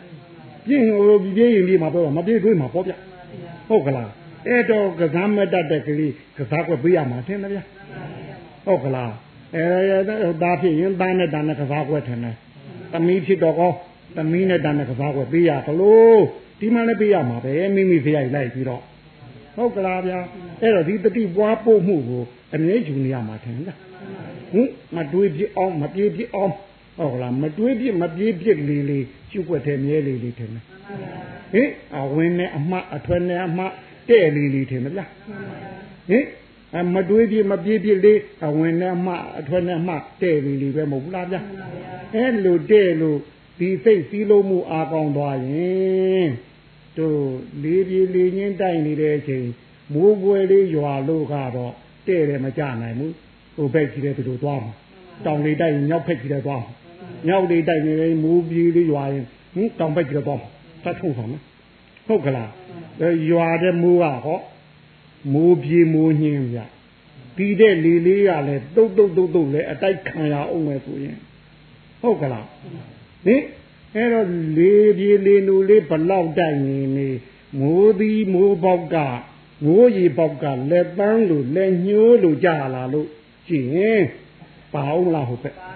[0.68, 2.92] ပြင်းဟိုပြေးရင်ပြေးမှာပေါ့မပြေးတွေးမှာပေါ့ဗျ
[3.68, 4.10] ဟုတ်ကလား
[4.48, 7.58] အဲ့တော့ကစားမတတ်တဲ့ကလေးကစားကွက်ပေးရမှာထင်တယ်ဗျ
[8.66, 9.12] ဟုတ်ကလား
[9.56, 9.64] အဲ
[10.42, 12.36] ဒါဖြစ်ရင်သားနဲ့တန်နဲ့ကစားကွက်ထင်တယ်
[12.92, 13.72] သမီးဖြစ်တော့ကော
[14.16, 16.16] သမီးနဲ့တန်နဲ့ကစားကွက်ပေးရသလို
[16.60, 18.82] ဒီမှလည်းပေးရမှာပဲမိမိဖရိုက်လိုက်ပြီးတော့
[19.56, 20.18] ဟုတ်ကလားဗျာ
[20.62, 22.22] အဲ့တော့ဒီတတိပွားပို့မှုကို
[22.54, 23.78] အမြဲယူနေရမှာထင်လား
[24.52, 26.52] ဟင်မတွေးပြအောင်မပြေးပြအောင်
[26.98, 30.64] ဟုတ်ကလားမတွေးပြမပြေးပြလေးလေး ကျုပ်ွက်တဲ့မြဲလေးလေးထင်တယ်
[31.52, 33.64] ဟင်အဝင်နဲ့အမှအထွက်နဲ့အမှ
[34.08, 35.10] တဲ့လေးလေးထင်မလား
[36.10, 36.24] ဟင်
[36.76, 41.36] အမတွေးပြမပြေးပြလေးအဝင်နဲ့အမှအထွက်နဲ့အမှတဲ့လေးလေးပဲမဟုတ်ဘူးလားဗျ
[42.14, 43.18] အဲလိုတဲ့လို့
[43.58, 46.28] ဒီစိတ်စည်းလုံးမှုအာကောင်းသွားရင်
[46.98, 47.20] တို့
[47.62, 49.46] လေးပြေးလေးချင်းတိုက်နေတဲ့အချိန်
[49.94, 51.72] မိုးပွဲလေးရွာလို့ကတော့
[52.06, 53.14] တဲ့တယ်မကြနိုင်ဘူး
[53.56, 54.72] ဟိုဘက်ကြီးတဲ့သူတို့သွားမှာ
[55.24, 56.72] တောင်လေးတိုက်ရင်မြောက်ဘက်ကြီးတဲ့သွားမှာ
[57.26, 60.48] မြောက်လေးတိုက်နေရင်မိုးပြေးလေးရွာရင်ဟင်တောင်ဘက်ကြီးတဲ့သွားမှာ
[60.84, 61.42] သတ်ထုံဆောင်နော်
[62.06, 62.50] ဟုတ်ကလား
[63.30, 64.40] ရွာတဲ့မိုးကဟော
[65.32, 66.58] မိုးပြေမိုးညင်းပြ
[67.36, 71.16] ပြီးတဲ့လေလေးကလည်းတုတ်တုတ်တုတ်တုတ်လည်းအတိုက်ခံရအောင်မယ်ဆိုရင်
[72.02, 72.46] ဟုတ်ကလား
[73.26, 73.42] ဟင်
[73.94, 77.08] အဲ့တော့လေပြေလေနူလေးဘလောက်တိုက်နေနေ
[77.60, 78.96] မိုးသည်မိုးပေါက်က
[79.64, 83.08] မိုးရီပေါက်ကလက်ပန်းလို့လက်ညှိုးလို့ကြာလာလို့
[83.48, 84.02] ကြည့်ရင်
[84.72, 85.68] ပါအောင်လားဟုတ်ပဲပါ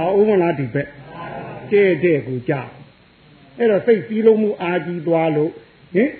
[0.00, 0.88] အောင်မလားဒီဘက်
[1.72, 2.60] တဲ့တဲ့ကိုကြာ
[3.58, 5.52] အဲ့တော့စိတ်ပြီးလုံးမှုအာကြီးသွားလို့
[5.94, 6.10] ဟင်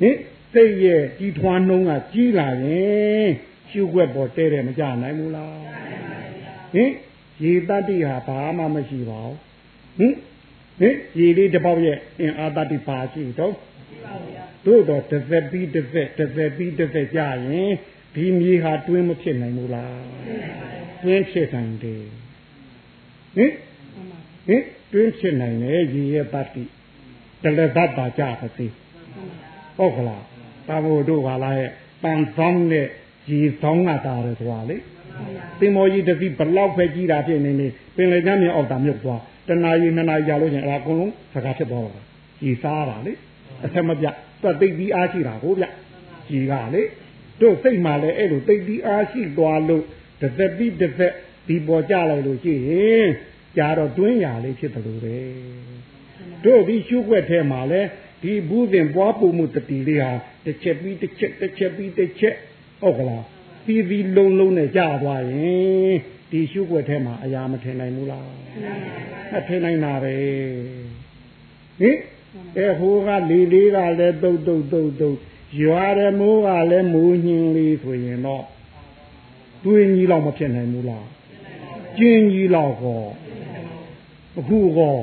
[0.00, 0.16] ဟင်
[0.52, 3.28] စိတ်ရဲ့ကြီးထွားနှုံးကကြီးလာရင်
[3.70, 5.56] ရှုွက်ပေါ်တဲတယ်မကြနိုင်ဘူးလား
[6.74, 6.90] ဟင်
[7.42, 9.36] ရေတတ္တိဟာဘာမှမရှိပါဘူး
[9.98, 10.14] ဟင်
[10.80, 13.54] ဟင်ရေလေးတစ်ပေါက်ရဲ့အင်အားတတ္တိပါရှိတော့
[14.66, 17.70] တို့တော့တစ်သက်ပြီးတစ်သက်တစ်သက်ပြီးတစ်သက်ကြရင်
[18.14, 20.00] ဒီမြေဟာတွင်းမဖြစ်နိုင်ဘူးလား
[21.02, 22.04] တွင်းဖြစ်နိုင်တယ်
[23.36, 23.52] ဟင်
[24.46, 24.62] ဟင်
[24.92, 26.62] တွင်းဖြစ်နိုင်တယ်ရေရဲ့တတ္တိ
[27.42, 28.66] တလည်းသတ်ပါကြပါစေ
[29.78, 30.24] ဟုတ်ကလား
[30.68, 31.70] တာဘို့တို့ကလာရဲ့
[32.02, 32.86] ပန်ဆောင်တဲ့
[33.30, 34.76] ရေဆောင်ကတာတယ်ဆိုတာလေ
[35.58, 37.66] သင်္ဘောကြီးတစ်စီးဘလောက်ပဲကြီးတာဖြစ်နေနေ
[37.96, 42.00] ပင်လယ်ကျမ်းမြေအောက်တာမြုပ်သွားတနာရီနှစ်နာရီကြာလို့ရှင်အဲ့ဒါအကုန်လုံးစကားဖြစ်သွားတာ
[42.40, 43.12] ကြီးစားတာလေ
[43.64, 45.64] အဆက်မပြတ်သူသိပြီးအားရှိတာကိုဗျ
[46.28, 46.82] ကြီးကလေ
[47.40, 49.84] တို့စိတ်မှလည်းအဲ့လိုသိပြီးအားရှိသွားလို့
[50.20, 51.14] တစ်သက်ပြီးတစ်သက်
[51.50, 53.08] ဒီပေါ်ကြလိုက်လို့ရှိရင်
[53.56, 55.18] ကြာတော့တွင်းရလေးဖြစ်တယ်လို့ပဲ
[56.44, 57.82] တို့ဒီရှုွက်ထဲမှာလဲ
[58.22, 60.10] ဒီဘူးစဉ်ပွားပူမှုတတိလေးဟာ
[60.44, 62.34] တစ်ချက်ပြီးတစ်ချက်တစ်ချက်ပြီးတစ်ချက်
[62.82, 63.24] ဟုတ်ကလား
[63.66, 65.94] ပြီးပြီးလုံးလုံးနဲ့ကြာသွားရင်
[66.30, 68.28] ဒီရှုွက်ထဲမှာအရာမထင်နိုင်ဘူးလား
[69.32, 70.14] မထင်နိုင်တာပဲ
[71.80, 71.96] ဟင်
[72.58, 75.16] အဲဟိုကလေလေးကလည်းတုတ်တုတ်တုတ်တုတ်
[75.62, 78.44] ရွာတဲ့မိုးကလည်းမိုးညင်းလေးဆိုရင်တော့
[79.64, 81.06] တွင်းကြီးတော့မဖြစ်နိုင်ဘူးလား
[81.98, 83.02] ကျင်းကြီးတော့ကော
[84.38, 84.98] အခုကော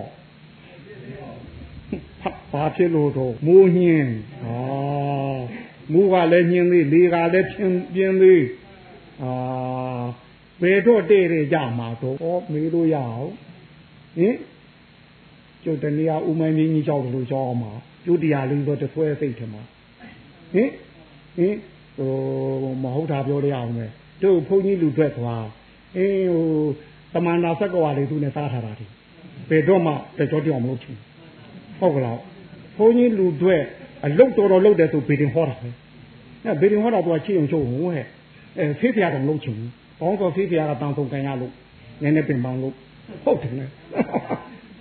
[2.52, 4.60] ဘာဖြစ်လို့တော့မိုးညင်းဟာ
[5.92, 8.46] မိုးကလည်းညင်းသေးလေကလည်းဖြင်းပြင်းသေး
[9.24, 10.04] အာ
[10.62, 13.30] ဘယ်တော့တဲ့ရကြမှာတော့ဩမေးလို့ရအောင်
[14.18, 14.36] ဟင်
[15.64, 17.74] ကျုပ်တနည်းဥမိုင်းမင်းကြီးကြောက်လို့ကြောက်အောင်မှာ
[18.06, 19.62] ကျုပ်တရားလေးတော့တဆွဲစိတ်ထမှာ
[20.54, 20.70] ဟင်
[21.38, 21.56] ဟင်
[21.98, 22.12] ဟို
[22.84, 25.46] မဟုတ်တာပြောရအောင်မယ်တို့ဘုန်းကြီးလူထွက်သွား
[25.98, 26.46] အေးဟို
[27.14, 28.86] တမန်တော်ဆက်ကဝါလေးသူနဲ့စားထားတာဒီ
[29.50, 30.96] ဘယ်တော့မှတကြောတောင်မလုပ်ချင်
[31.80, 32.20] ဟုတ်ကလား
[32.78, 33.62] ဘုန်းကြီးလူတွေ့
[34.06, 35.70] အလုတ်တော်တော်လုတ်တယ်ဆိုဘေဒင်ဟောတာပဲ
[36.44, 38.06] အဲဘေဒင်ဟောတာသူကချစ်အောင်ချုပ်ဟိုဟဲ့
[38.60, 39.56] အဲဖေးဖျားတော်လုံးချင်
[40.00, 41.54] ဘောင်းတော်ဖေးဖျားကတန်ဆုံးကန်ရလို့
[42.02, 42.74] နည်းနည်းပင်ပန်းလို့
[43.24, 43.66] ဟုတ်တယ်လေ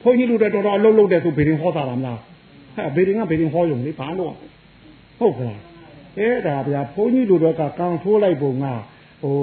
[0.02, 2.20] ဘုန်းကြီးလူတွေတော်တော်အလုတ်လုတ်တယ်ဆိုဘေဒင်ဟောတာလားမလား
[2.76, 4.32] အဲဘေဒင်ကဘေဒင်ဟောယုံလေဘာလို့
[5.18, 5.60] ဟုတ်ကလား
[6.18, 8.64] အဲဒါဗျာဘုန်းကြီးလူတွေကကန်ထိုးလိုက်ပုံက
[9.22, 9.36] ဟို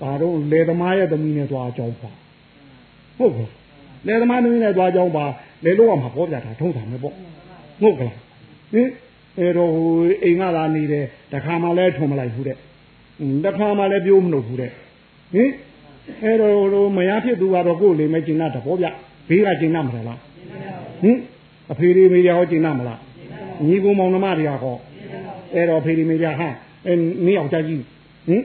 [0.00, 2.10] ဒါတော့လေသမားရဲ့သမီးနဲ့သွားအကြောင်းပါ
[3.18, 3.48] ဟုတ်ကဲ့
[4.06, 5.24] လေသမားသမီးနဲ့သွားအကြောင်းပါ
[5.64, 7.14] လေလို့ကမှာပေါ်ပြတာထုံးတာမယ်ပေါ့
[7.80, 8.16] ဟုတ်ကလား
[8.72, 8.88] ဟဟင်
[9.38, 9.90] အဲတော့ဟို
[10.24, 12.56] အိမ်ကလာနေတယ်တခါမှလည်းထုံမလိုက်ဘူးတဲ့
[13.44, 14.70] တခါမှလည်းပြိုးမလို့ဘူးတဲ့
[15.34, 15.50] ဟင်
[16.24, 18.86] အဲတော့မရဖြစ်သူကတော့ကိုယ်လေးမဲကျင်တာတဘောဗျ
[19.28, 20.20] ဘေးကကျင်တာမလား
[21.02, 21.18] ဟင်
[21.72, 23.00] အဖေလေးမေးရဟောကျင်တာမလား
[23.66, 24.76] ညီကူမောင်နှမတွေကဟော
[25.54, 26.48] အဲတော့ဖေလေးမေးရဟာ
[26.86, 26.92] အဲ
[27.26, 27.82] နေအောင်ကြကြီး
[28.28, 28.42] ဟင်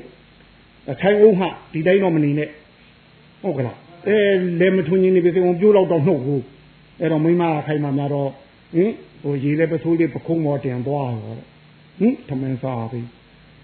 [0.92, 2.50] အခိုင်အောင်ဟာဒီတိုင်းတော့မနေနဲ့
[3.42, 4.18] ဟုတ်ကလားအဲ
[4.60, 6.44] လေမထွန်းကြီးနေပြီဆိုပြိုးတော့တော့နှုတ်ဘူး
[7.00, 8.30] အဲတော့မိမခိုင်မှများတော့
[8.76, 8.92] ဟင်
[9.22, 11.36] ဟိုရေလည်းပစိုးလေးပခုံးမော်တင်သွားရော
[12.00, 13.02] ဟင်ထမင်းစားပြီ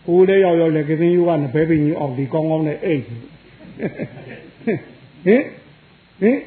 [0.06, 3.22] ဟိုလည်းရောက်ရောက်လည်းကစင်းယူကနဘဲပင်ကြီးအောင်ဒီကောင်းကောင်းနဲ့အိတ်ဟင်
[6.22, 6.38] ဟင်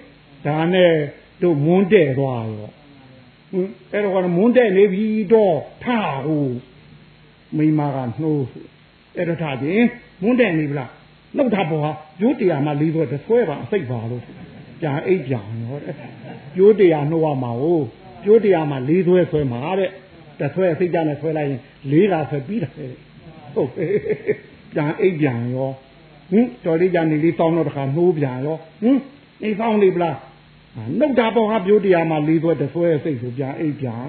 [0.46, 0.92] ဒါနဲ့
[1.42, 2.70] တို့မွန်းတဲ့သွားရော
[3.52, 5.86] ဟင်အဲ့တော့ကမွန်းတဲ့နေပြီတော့ထ
[6.26, 6.46] ဟို
[7.56, 8.46] မိမကနှိုး
[9.16, 9.84] အဲ့တော့ထားခြင်း
[10.22, 10.90] မွန်းတဲ့နေပြီလား
[11.36, 14.22] နှုတ်တာပေါ်ဟာကျိုးတရားမှလေးဆိုတဆွဲပါအစိတ်ပါလို့
[14.82, 15.94] ကြာအိတ်ကြောင်ရောတဲ့
[16.56, 17.84] ကျိုးတရားနှုတ်ရမှာဟုတ်
[18.24, 19.90] ကျိုးတရားမှာလေးဆွဲဆွဲမှာတဲ့
[20.40, 22.72] တဆွဲစိတ်ကြနဲ့ဆွဲလိုက်ရင်လေးကဆွဲပြီးတယ်
[23.54, 23.70] ဟုတ်
[24.72, 25.70] ပြန်အိတ်ပြန်ရော
[26.30, 28.98] ဟင်တော်လေးကြနေလေးတောင်းတော့တခါနှိုးပြန်ရောဟင်
[29.42, 30.16] အိမ်ဆောင်နေပလား
[30.98, 34.08] နှုတ်တာပေါ့ဟာပြိုးတရားမှာလေးဆွဲတဆွဲစိတ်ဆိုပြန်အိတ်ပြန်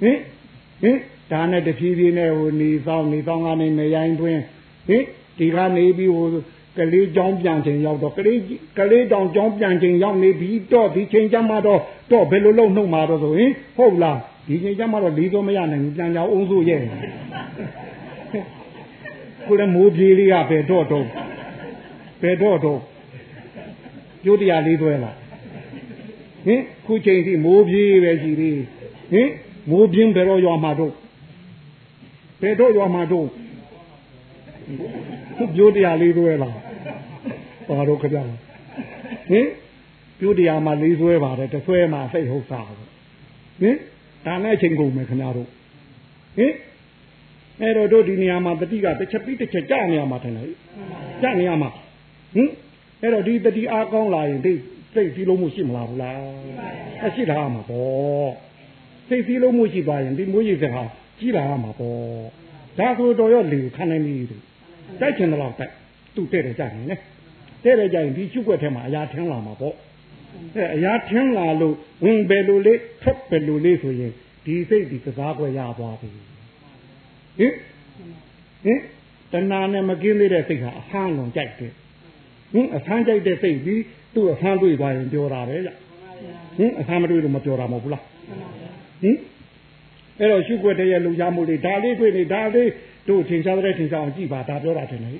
[0.00, 0.18] ဟင်
[0.82, 0.98] ဟင်
[1.32, 4.40] ဒါနဲ့တဖြည်းဖြည်းနဲ့ဟိုနေဆောင်နေဆောင်ကနေမရိုင်းတွင်း
[4.88, 5.02] ဟင်
[5.38, 6.26] ဒီကနေပြီးဟို
[6.78, 8.38] ကလေးကြောင်းပြန်ချိန်ရောက်တော့ကလေး
[8.78, 16.80] ကလေးတောင်ကြောင်းပြန်ချိန်ရောက်နေပြီတော့ဒီချိန်ကျမှတော့တော့ဘယ်လိုလုပ်နှုတ်မှာတော့ဆိုရင်ဟုတ်လားဒီချိန်ကျမှတော့လေးစိုးမရနိုင်ဘူးပြန်ကြအောင်စိုးရဲ့
[19.46, 21.06] ကိုလည်းမိုးပြေးလေးကဘယ်တော့တော့
[22.22, 22.80] ဘယ်တော့တော့
[24.24, 25.16] ကျိုးတရားလေးသွဲလား
[26.46, 28.58] ဟင်ခုချိန်ထိမိုးပြေးပဲရှိသေး
[29.12, 29.30] ဟင်
[29.70, 30.92] မိုးပြင်းဘယ်တော့ရွာမှာတော့
[32.42, 33.47] ဘယ်တော့ရွာမှာတော့ခု
[35.54, 36.56] ပြိုးတရားလေးသွဲလား
[37.68, 38.22] ပါတော့ကြပါ
[39.30, 39.46] ဟင်
[40.18, 42.70] ပြိုးတရားမှာလေးသွဲပါတယ်တဆွဲမှာစိတ်ဟုတ်စားဟ
[43.68, 43.76] င်
[44.26, 45.48] ဒါနဲ့အချိန်ကုန်မယ်ခင်ဗျားတို့
[46.38, 46.52] ဟင်
[47.60, 50.50] အဲ့တော့တို့ဒီနေရာမှာတတိကတစ်ချက်ပြီးတစ်ချက်ကြာနေရမှာထင်တယ်
[51.22, 51.70] ကြာနေရမှာ
[52.34, 52.50] ဟင်
[53.02, 54.52] အဲ့တော့ဒီတတိအားကောင်းလာရင်ဒီ
[54.94, 56.18] စိတ်စည်းလုံးမှုရှိမလားဘူးလား
[57.04, 58.32] အရှိတာမှာပေါ့
[59.08, 61.98] စိတ်စည်းလုံးမှုရှိသွားရင်ဒီမိုးရေစကားကြီးလာမှာပေါ့
[62.78, 64.40] ဒါဆိုတော့ရောလေခံနိုင်ပြီတို
[65.06, 65.72] က်ချင်တော့တိုက်
[66.14, 66.96] သူ့တဲ့တယ်ကြာနေလေ
[67.64, 69.74] တဲ့တယ်ကြာရင်ဒီချုပ်ွက်ထဲမှာအရာထင်းလာမှာပေါ့
[70.56, 71.74] အဲအရာထင်းလာလို့
[72.04, 74.12] ဝင်ပဲလို့လေးထွက်ပဲလို့လေးဆိုရင်
[74.44, 76.08] ဒီစိတ်ဒီကစားကွက်ရသွားပြီ
[77.38, 77.52] ဟင်
[78.64, 78.80] ဟင်
[79.32, 81.72] တဏှာနဲ့မကင်းသေးတဲ့စိတ်ဟာအဟမ်းလုံးကြိုက်တယ်
[82.52, 83.82] ဟင်အဆန်းကြိုက်တဲ့စိတ်ပြီး
[84.14, 85.70] သူ့အဆန်းတွေ့သွားရင်ပြောတာပဲကြ
[86.58, 88.02] ဟင်အဆန်းမတွေ့လို့မပြောတာမဟုတ်ဘူးလား
[89.02, 89.16] ဟင်
[90.18, 92.68] အဲ့တော့ရှုွက်တဲ့ရဲ့လူရမှုလေးဒါလေးတွေ့နေဒါလေး
[93.08, 95.12] တို့ထင်ရှားတဲ့ထင်ရှားအောင်ကြည့်ပါဒါပြောတာထင်တယ်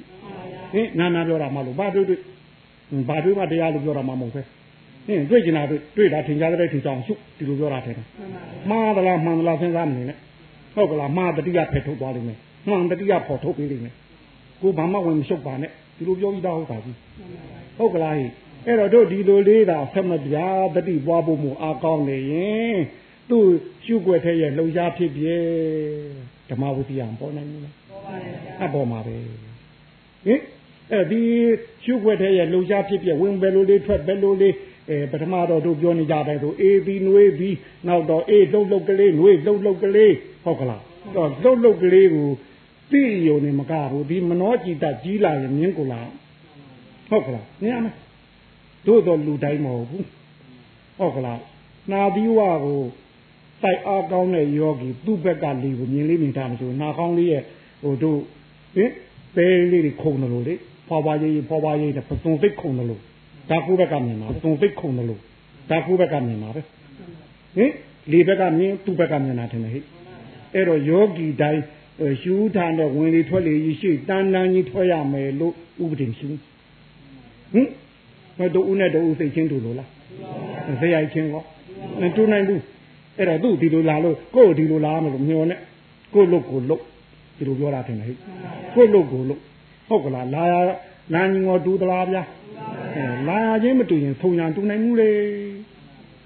[0.73, 2.21] ဟင်နာနာပြောတာမလို့ဘာတွေ့တွေ့
[3.09, 4.43] ဘာတွေ့မှတရားလို့ပြောတာမှမဟုတ်ပဲ
[5.07, 8.07] ဟင်တွေ့ကျင်တာတွေ့တွေ့တာထင်ရှားတဲ့ထင်ရှားအောင်ရှုဒီလိုပြောတာထင်တယ်
[8.71, 10.17] မှားသလားမှန်သလားစဉ်းစားမနေနဲ့
[10.75, 13.95] ဟုတ်ကလားမှားတတိယဖယ်ထုတ်သွားလိမ့်မယ်မှန်တတိယပေါ်ထုတ်ပေးလိမ့်မယ်
[14.61, 16.97] ကိုဘာမှဝင်မရှုပ်ပါနဲ့ဒီလိုပြောပြီးသားဟုတ်တာကြီး
[17.79, 18.27] ဟုတ်ကလားဟိ
[18.67, 22.77] အဲ့တော့တို့ဒီလိုလေးတာဆက်မပြားတတိပွားဖို့မအားကောင်းနေရင်
[23.31, 23.45] သူ့
[23.85, 25.37] ရှုွက်ထဲရဲ့လှုပ်ရှားဖြစ်ပြဲ
[26.51, 27.78] ဓမ္မဝိသယံပေါ်နိုင်ဘူးလားပေါ်ပါရဲ့
[28.63, 29.17] အပေါ်မှာပဲ
[30.27, 30.41] ဟင်
[30.93, 31.21] အဲဒီ
[31.85, 34.55] ရှုွက်ထဲရဲ့လှုပ်ရှားဖြစ်ပြဲဝင်ဘယ်လိုလေးထွက်ဘယ်လိုလေး
[34.91, 37.57] အဲပထမတော့တို့ပြောနေကြတယ်ဆိုအေးပြီးနှွေးပြီး
[37.89, 40.13] နောက်တော့အေးလှုပ်လှုပ်ကလေးနှွေးလှုပ်လှုပ်ကလေး
[40.45, 40.83] ဟုတ်ကလား
[41.17, 42.29] တော့လှုပ်လှုပ်ကလေးကို
[42.91, 46.01] သိယုံနေမကဘူးဒီမနောจิตကြီးလာရင်မြင်းကိုလာ
[47.11, 47.95] ဟုတ်ကလားမြင်ရမယ်
[48.87, 50.07] တို့တော့လူတိုင်းမဟုတ်ဘူး
[50.99, 51.41] ဟုတ်ကလား
[51.93, 52.81] နာသီဝကို
[53.63, 57.43] တိုက်အားကောင်းတဲ့ယောဂီသူ့ဘက်ကလေကိုမြင်လေးမြင်တာမဆိုနာကောင်းလေးရဲ့
[57.83, 58.19] ဟိုတို့
[58.77, 58.91] ဟင်
[59.35, 60.55] ပဲလေးတွေခုံတယ်လို့လေ
[60.89, 63.01] ဖွာဖွာရေးရေးဖွာဖွာရေးတဲ့ပစုံသိခုံတယ်လို့
[63.51, 65.21] ဒါကူဘက်ကမြင်မှာပစုံသိခုံတယ်လို့
[65.71, 66.63] ဒါကူဘက်ကမြင်မှာပဲ
[67.57, 67.73] ဟင်
[68.13, 69.85] လေဘက်ကမြင်သူ့ဘက်ကမြင်တာထင်တယ်ဟဲ့
[70.55, 71.63] အဲ့တော့ယောဂီတိုင်း
[72.23, 76.29] ရှူးထားတဲ့ဝင်လေထွက်လေရှိတန်းတန်းကြီးထွက်ရမယ်လို့ဥပဒေရှိ
[77.53, 77.69] ဟင်
[78.39, 79.89] ဘယ်တို့ဦးနဲ့တို့ဦးစိတ်ချင်းတူလို့လား
[80.81, 81.43] ဇေယိုက်ချင်းကော
[82.01, 82.63] မတူနိုင်ဘူး
[83.17, 85.59] အဲ့တော့သူ့ဒီလိုလာလို့ကို့ဒီလိုလာမလို့မျောနဲ့
[86.15, 86.83] ကို့လို့ကိုလို့
[87.39, 88.17] ဒီလိုပြောတာထင်တယ်ဟဲ့
[88.75, 89.41] ကို့လို့ကိုလို့
[89.89, 90.55] ဟုတ်ကလားလာရ
[91.15, 92.23] လာညီငေါတူသလားဗျာ
[92.97, 95.11] အဲလာရချင်းမတူရင်ဖုန်ညာတူနိုင်ဘူးလေ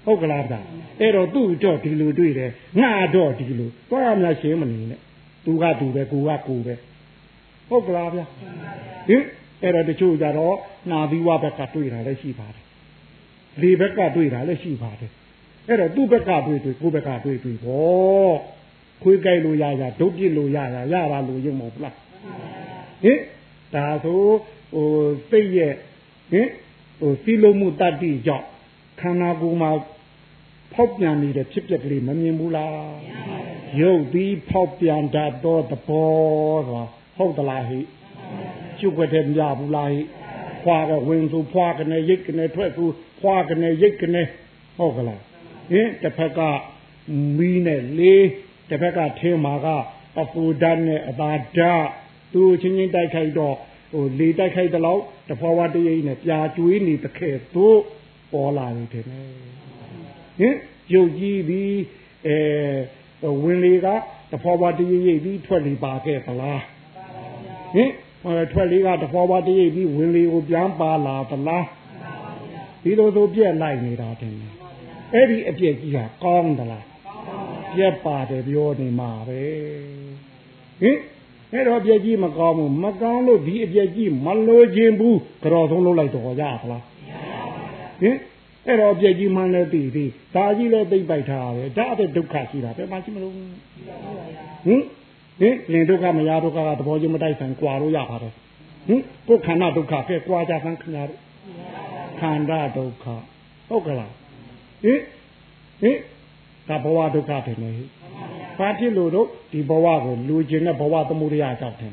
[0.05, 0.59] ဟုတ်ကလားဗျာ
[0.99, 4.99] အဲ့တော့သူ့တော့ဒီလိုတွေ့တယ်ငါတော့ဒီလိုသွားရမလားရှင်းမနေနဲ့
[5.45, 6.75] သူကသူပဲကိုကကိုပဲ
[7.69, 8.25] ဟုတ်ကလားဗျာ
[9.07, 9.23] ဟင်
[9.63, 10.55] အဲ့တော့တချို့ကြတော့
[10.91, 12.65] နာသီဝဘက်ကတွေ့တာလည်းရှိပါတယ်
[13.61, 15.11] လေဘက်ကတွေ့တာလည်းရှိပါတယ်
[15.67, 18.33] အဲ့တော့သူ့ဘက်ကတွေ့တွေ့ကိုယ့်ဘက်ကတွေ့တွေ့ဟော
[19.03, 21.95] ခွေးကြိုက်လို့ရရဒုတ်ပြစ်လို့ရရရတာလို့ရုံမဟုတ်လား
[23.03, 23.19] ဟင်
[23.75, 24.21] ဒါဆို
[24.73, 24.87] ဟို
[25.29, 25.73] စိတ်ရဲ့
[26.31, 26.49] ဟင်
[26.99, 28.47] ဟိုစီလုံးမှုတတ္တိကြောင့်
[29.01, 29.71] ခန္ဓာကိုယ်မှာ
[30.73, 32.73] ဖောက်ပြန်နေတဲ့ဖြစ်ပျက်ကလေးမမြင်ဘူးလား
[33.81, 36.85] ရုပ်သည်ဖောက်ပြန်တတ်သောသဘောဆို
[37.17, 37.79] ဟုတ်သလားဟိ
[38.79, 40.01] ကျုပ်ကတည်းမရဘူးလားဟိ
[40.63, 42.85] ဖွာကဝင်သူဖွာကနေရိတ်ကနေထွက်သူ
[43.21, 44.23] ဖွာကနေရိတ်ကနေ
[44.77, 45.21] ဟုတ်ကလား
[45.71, 46.39] ဟင်တစ်ဖက်က
[47.37, 48.23] မီးနဲ့လေး
[48.69, 49.67] တစ်ဖက်ကထင်းမာက
[50.21, 51.85] အပူဓာတ်နဲ့အသာဓာတ်
[52.33, 53.55] သူချင်းချင်းတိုက်ခိုက်တော့
[53.91, 57.77] ဟိုလေတိုက်ခိုက်တဲ့လောက်တဖွာဝတရိပ်နဲ့ပြာကျွေးနေတဲ့ခဲ့သို့
[58.33, 59.09] ပေါ်လာနေတယ်ဟ
[60.47, 60.55] င်
[60.93, 61.75] ရုပ်ကြီးပြီး
[62.27, 63.87] အဲဝင်လေက
[64.31, 66.61] တဖွာဝတရိပ်ပြီးထွက်လေပါခဲ့သလား
[67.73, 67.89] ဟင်
[68.51, 71.65] ထွက်လေးကတဖွာဖွာတရိပ်ပြီးဝင်လေကိုပြန်ပါလာသလား
[72.83, 74.35] ဒီလိုဆိုပြက်လိုက်နေတာတင်
[75.13, 76.85] အဲ့ဒီအပြက်ကြီးဟာကောင်းသလား
[77.77, 79.41] ပြက်ပါတယ်ပြောနေမှာပဲ
[80.81, 80.97] ဟင်
[81.53, 86.83] အဲ့တော့အပြက်ကြီးမကောင်းဘူးမကောင်းလို့ဒီအပြက်ကြီးမလိုခြင်းဘူးကြော်ဆုံးလုပ်လိုက်တော့ရသလား
[88.01, 88.17] ဟင်
[88.67, 93.47] အဲ့တော့အပြက်ကြီးမှန်းလဲသိသေးဒါကြီးလဲသိပိုက်ထားတယ်ဒါအတဲ့ဒုက္ခရှိတာပဲမရှိမလို့ဟင်
[95.39, 98.33] ဟင်လင်ဒုက္ခမရဒုက္ခကသဘောချင်းမတိုက်ဆိုင်ကြွာလို့ရပါတယ်
[98.87, 101.21] ဟင်ကိုယ်ခန္ဓာဒုက္ခဖဲကြွာကြဆန်းခင်ဗျားတို့
[102.19, 103.05] ခန္ဓာဒုက္ခ
[103.69, 104.13] ဟုတ်ကလား
[104.83, 104.99] ဟင်
[105.81, 105.97] ဟင်
[106.67, 107.71] ဒါဘဝဒုက္ခတယ်လေ
[108.57, 111.91] ဘာဖြစ်လို့တော့ဒီဘဝကိုလူကျင်တဲ့ဘဝသမှုရိယကြောင့်တယ်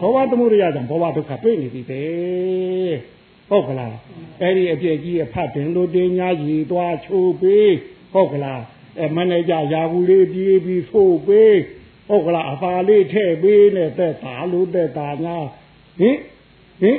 [0.00, 2.02] ဘဝသမှုရိယကြောင့်ဘဝဒုက္ခတွေ့နေပြီပဲ
[3.48, 3.94] ဟုတ်ကလား
[4.40, 7.72] အဲ့ဒီအပြည့်ကြီးအဖတ်တင်လို့တင်ညာကြီးသွားချိုးပေး
[8.12, 8.62] ဟုတ်ကလား
[9.00, 11.58] အဲမန်နေဂျာယာဘူးလေးပြေးပြီးဆိုးပေး
[12.08, 15.36] ဟုတ်ကလားအဖာလေးထည့်ပေးနဲ့သက်သာလို့သက်သာညာ
[15.98, 16.16] ဟင်
[16.80, 16.98] ဟင်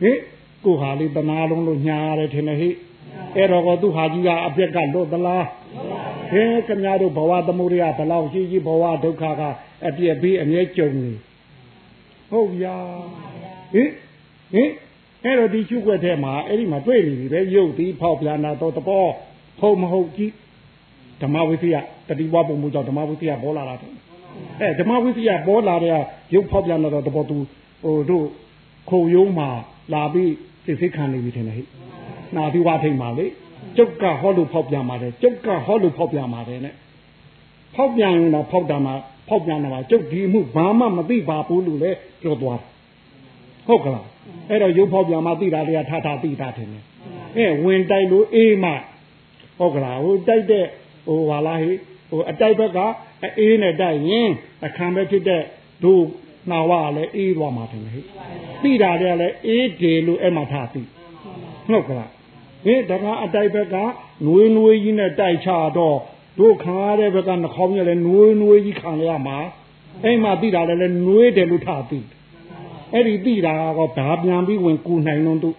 [0.00, 0.18] ဟင်
[0.64, 2.70] ကိုဟာလေးတနာလုံးလို့ညာရတယ်ထင်တယ်ဟိ
[3.36, 5.44] အဲ့တော့ကသူဟာကြီးကအပြက်ကလွတ်သလား
[6.30, 9.42] ဟင်ခင်ဗျားတို့ဘဝသမုဒိယဘလောက်ရှိကြီးဘဝဒုက္ခက
[9.86, 11.10] အပြက်ပြီးအမြဲကြုံနေ
[12.30, 12.76] ဟုတ်ရာ
[13.72, 13.90] ဟင်
[14.52, 14.70] ဟင်
[15.24, 19.04] အဲ့တော့ဒီချုပ်ွက်ထဲမှာအဲ့ဒီမှာတွေ့နေပြီပဲရုပ်သည်ဖောက်ပြန်တာတော့တဘော
[19.60, 20.32] ဟုတ်မဟုတ်ကြီး
[21.22, 21.76] ဓမ္မဝိသယ
[22.08, 23.74] တတိဝပုံမှုကြောင့်ဓမ္မဝိသယပေါ်လာတာ
[24.60, 25.92] အဲဓမ္မဝိသယပေါ်လာတဲ့
[26.34, 27.36] ရုပ်ဖောက်ပြန်တော့တဘောသူ
[27.84, 28.26] ဟိုတို့
[28.90, 29.48] ခုံယုံမှာ
[29.92, 30.32] လာပြီး
[30.64, 31.62] စိတ်စိတ်ခံနေပြီထင်တယ်ဟိ
[32.36, 33.26] နာသီဝထိတ်မှာလေ
[33.76, 36.74] ကျုပ်ကဟောလို့ဖောက်ပြန်ပါတယ်ကျုပ်ကဟောလို့ဖောက်ပြန်ပါတယ်နဲ့
[37.74, 38.94] ဖောက်ပြန်ရင်တော့ဖောက်တာမှာ
[39.28, 41.90] ဖောက်ပြန်တာမှာကျုပ်ဒီမှုဘာမှမသိပါဘူးလို့လေ
[42.22, 42.60] ပြောသွား
[43.66, 44.06] ဟုတ်ကလား
[44.48, 46.84] အဲ့တော့ရုပ်ဖောက်ပြန်မှသိတာတွေကထထသိတာထင်တယ်
[47.36, 48.70] အဲဝင်တိုက်လို့အေးမှ
[49.58, 50.64] ဟုတ်ကလားဟိုတိုက်တဲ့
[51.06, 51.72] ဟိုဟာလားဟိ
[52.10, 52.78] ဟိုအတိုက်ဘက်က
[53.38, 54.30] အေးနဲ့တိုက်ရင်
[54.66, 55.42] အခမ်းပဲဖြစ်တဲ့
[55.82, 55.92] ဒု
[56.50, 58.00] နာဝလည်းအေးသွားမှာတယ်ဟိ
[58.62, 60.82] သိတာတွေကလည်းအေးတယ်လို့အဲ့မှာထားသိ
[61.68, 62.10] ဟုတ်ကလား
[62.64, 63.76] ဟင်ဒါကအတိုက်ဘက်က
[64.26, 65.48] နွေးနွေးကြီးနဲ့တိုက်ချ
[65.78, 65.98] တော့
[66.38, 69.38] တို့ခံရတဲ့ဘက်ကနှခေါင်းရလဲနွေးနွေးကြီးခံရမှာ
[70.04, 71.98] အဲ့မှာသိတာလည်းနွေးတယ်လို့ထားသိ
[72.92, 75.50] အဲ့ဒီသိတာကတော့ဒါပြန်ပြီးဝင်ကူနိုင်လို့သူ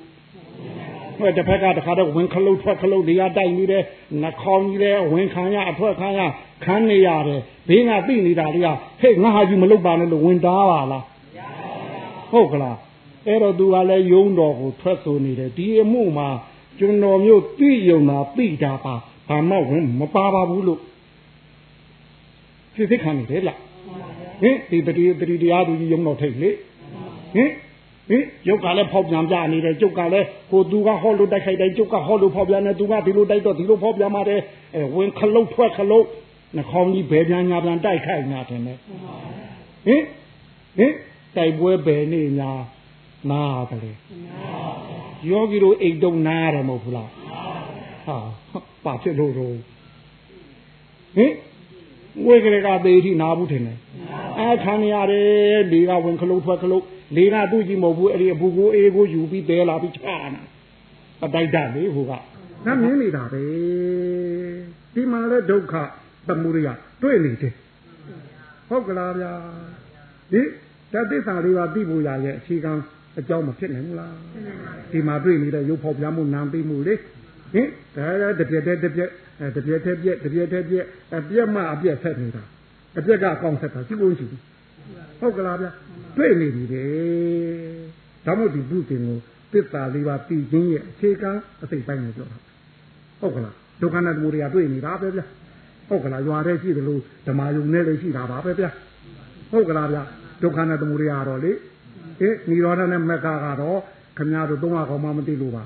[1.20, 3.84] ဟိုတစ်ဖက်ကတခါတော့ဝင်ခလုတ်ထွက်ခလုတ်တွေရတိုက်နေတယ်
[4.22, 6.20] နှခေါင်းကြီးလဲဝင်ခံရအထွက်ခံရ
[6.64, 8.68] ခန်းနေရတယ်ဘေးကသိနေတာတွေက
[9.02, 11.04] ဟဲ့ငါဟာကြီးမလုပ်ပါနဲ့လို့ဝင်တားပါလား
[12.32, 12.78] ဟုတ်ကလား
[13.28, 16.30] အဲ့တော့သူကလည်းယုံတော်ကိုထွက်ဆိုနေတယ်ဒီအမှုမှာ
[16.80, 18.96] ကျွန်တော်မျိုးသိယုံတာသိတာပါ
[19.28, 20.80] ဘာမှဝင်မပါပါဘူးလို့
[22.76, 23.60] ဖြစ်သိခံနေတယ်လား
[24.42, 26.50] ဟင်ဒီတတိတတိတရားသူကြီးယုံတော်ထိတ်လေ
[27.36, 27.50] ဟင်
[28.10, 34.40] ဟင်ကျုပ်ကလည်းဖောက်ပြန်ပြနေတယ်ကျုပ်ကလည်းကိုသူကဟောလို့တိုက်ခိုက်တယ်ကျုပ်ကဟောလို့ဖောက်ပြန်တယ်သူကဒီလိုတိုက်တော့ဒီလိုဖောက်ပြန်ပါတယ်
[34.76, 36.06] အဲဝင်ခလုတ်ထွက်ခလုတ်
[36.56, 38.78] နှခေါင်းကြီးဘယ်ပြန်ညာပြန်တိုက်ခိုက်ညာတယ်နဲ့
[39.86, 40.02] ဟင်
[40.78, 40.94] ဟင်
[41.38, 42.52] တိုက်ပွဲဘယ်နေညာ
[43.30, 43.96] နားတယ်
[45.30, 47.10] ယောဂီတို့အိတ်တုံနားတယ်မဟုတ်ဘူးလား
[48.08, 48.18] ဟာ
[48.86, 49.56] ပါဖြစ်လို့တော့
[51.16, 51.34] ဟင်
[52.28, 53.78] ဝေကလေးကသေးထိနာဘူးထင်တယ်
[54.40, 56.86] အဲခံရတယ်ဒီကဝင်ခလုတ်ထွက်ခလုတ်
[57.16, 60.42] လေကသူ့ကြီးမဟုတ်ဘူးအဲ့ဒီအပူကိုအေးကိုယူပြီးတဲလာပြီးချာနာ
[61.26, 62.20] အတိုက်တလေဟိုကငါ
[62.82, 63.44] မြင်နေတာပဲ
[64.94, 65.74] ဒီမှာလဲဒုက္ခ
[66.28, 66.70] သမှုရိယ
[67.02, 67.54] တွေ့နေတယ်
[68.70, 69.34] ဟုတ်ကလားဗျာ
[70.32, 70.42] ဒီ
[70.94, 72.74] တသစ္စာလေးပါသိဖို့ရရဲ့အခြေခံ
[73.20, 74.14] အကြောင်းမဖြစ်နိုင်ဘူးလား
[74.92, 76.96] ဒီမှာတွေ့နေတဲ့ရုပ်ဖော်ပြမှုနာမ်သိမှုလေ
[77.54, 79.10] ဟင်ဒါတပြက်တည်းတပြက်
[79.56, 82.44] တပြက်တည်းပြက်တပြက်တည်းပြက်အပြက်မှအပြက်ဆက်နေတာ
[82.98, 84.42] အပြက်ကအကောင့်ဆက်တာရှိလို့ရှိဘူး
[85.20, 85.72] ဟုတ်ကလားဗျာ
[86.18, 86.86] တွေ့နေပြီလေ
[88.26, 89.18] ဒါမို့ဒီပုသင်ကို
[89.52, 91.32] သစ္စာလေးပါးသိခြင်းရဲ့အခြေခံ
[91.64, 92.38] အစိတ်ပိုင်းကိုပြောတာ
[93.20, 95.26] ဟုတ်ကလားဒုက္ခနဲ့သမုဒယတွေ့နေတာပဲဗျာ
[95.90, 98.70] ဟုတ်ကလားရွာထဲရှိတယ်လို့ဓမ္မယုံနဲ့လည်းရှိတာပါပဲဗျာ
[99.52, 100.04] ဟုတ်ကလားဗျာ
[100.42, 101.52] ဒုက္ခနဲ့သမုဒယတော့လေ
[102.22, 103.80] အေးនិရောဓနဲ့မက္ခကတော့
[104.18, 105.64] ခမည်းတော်သုံးပါးကောင်မှမသိလို့ပါ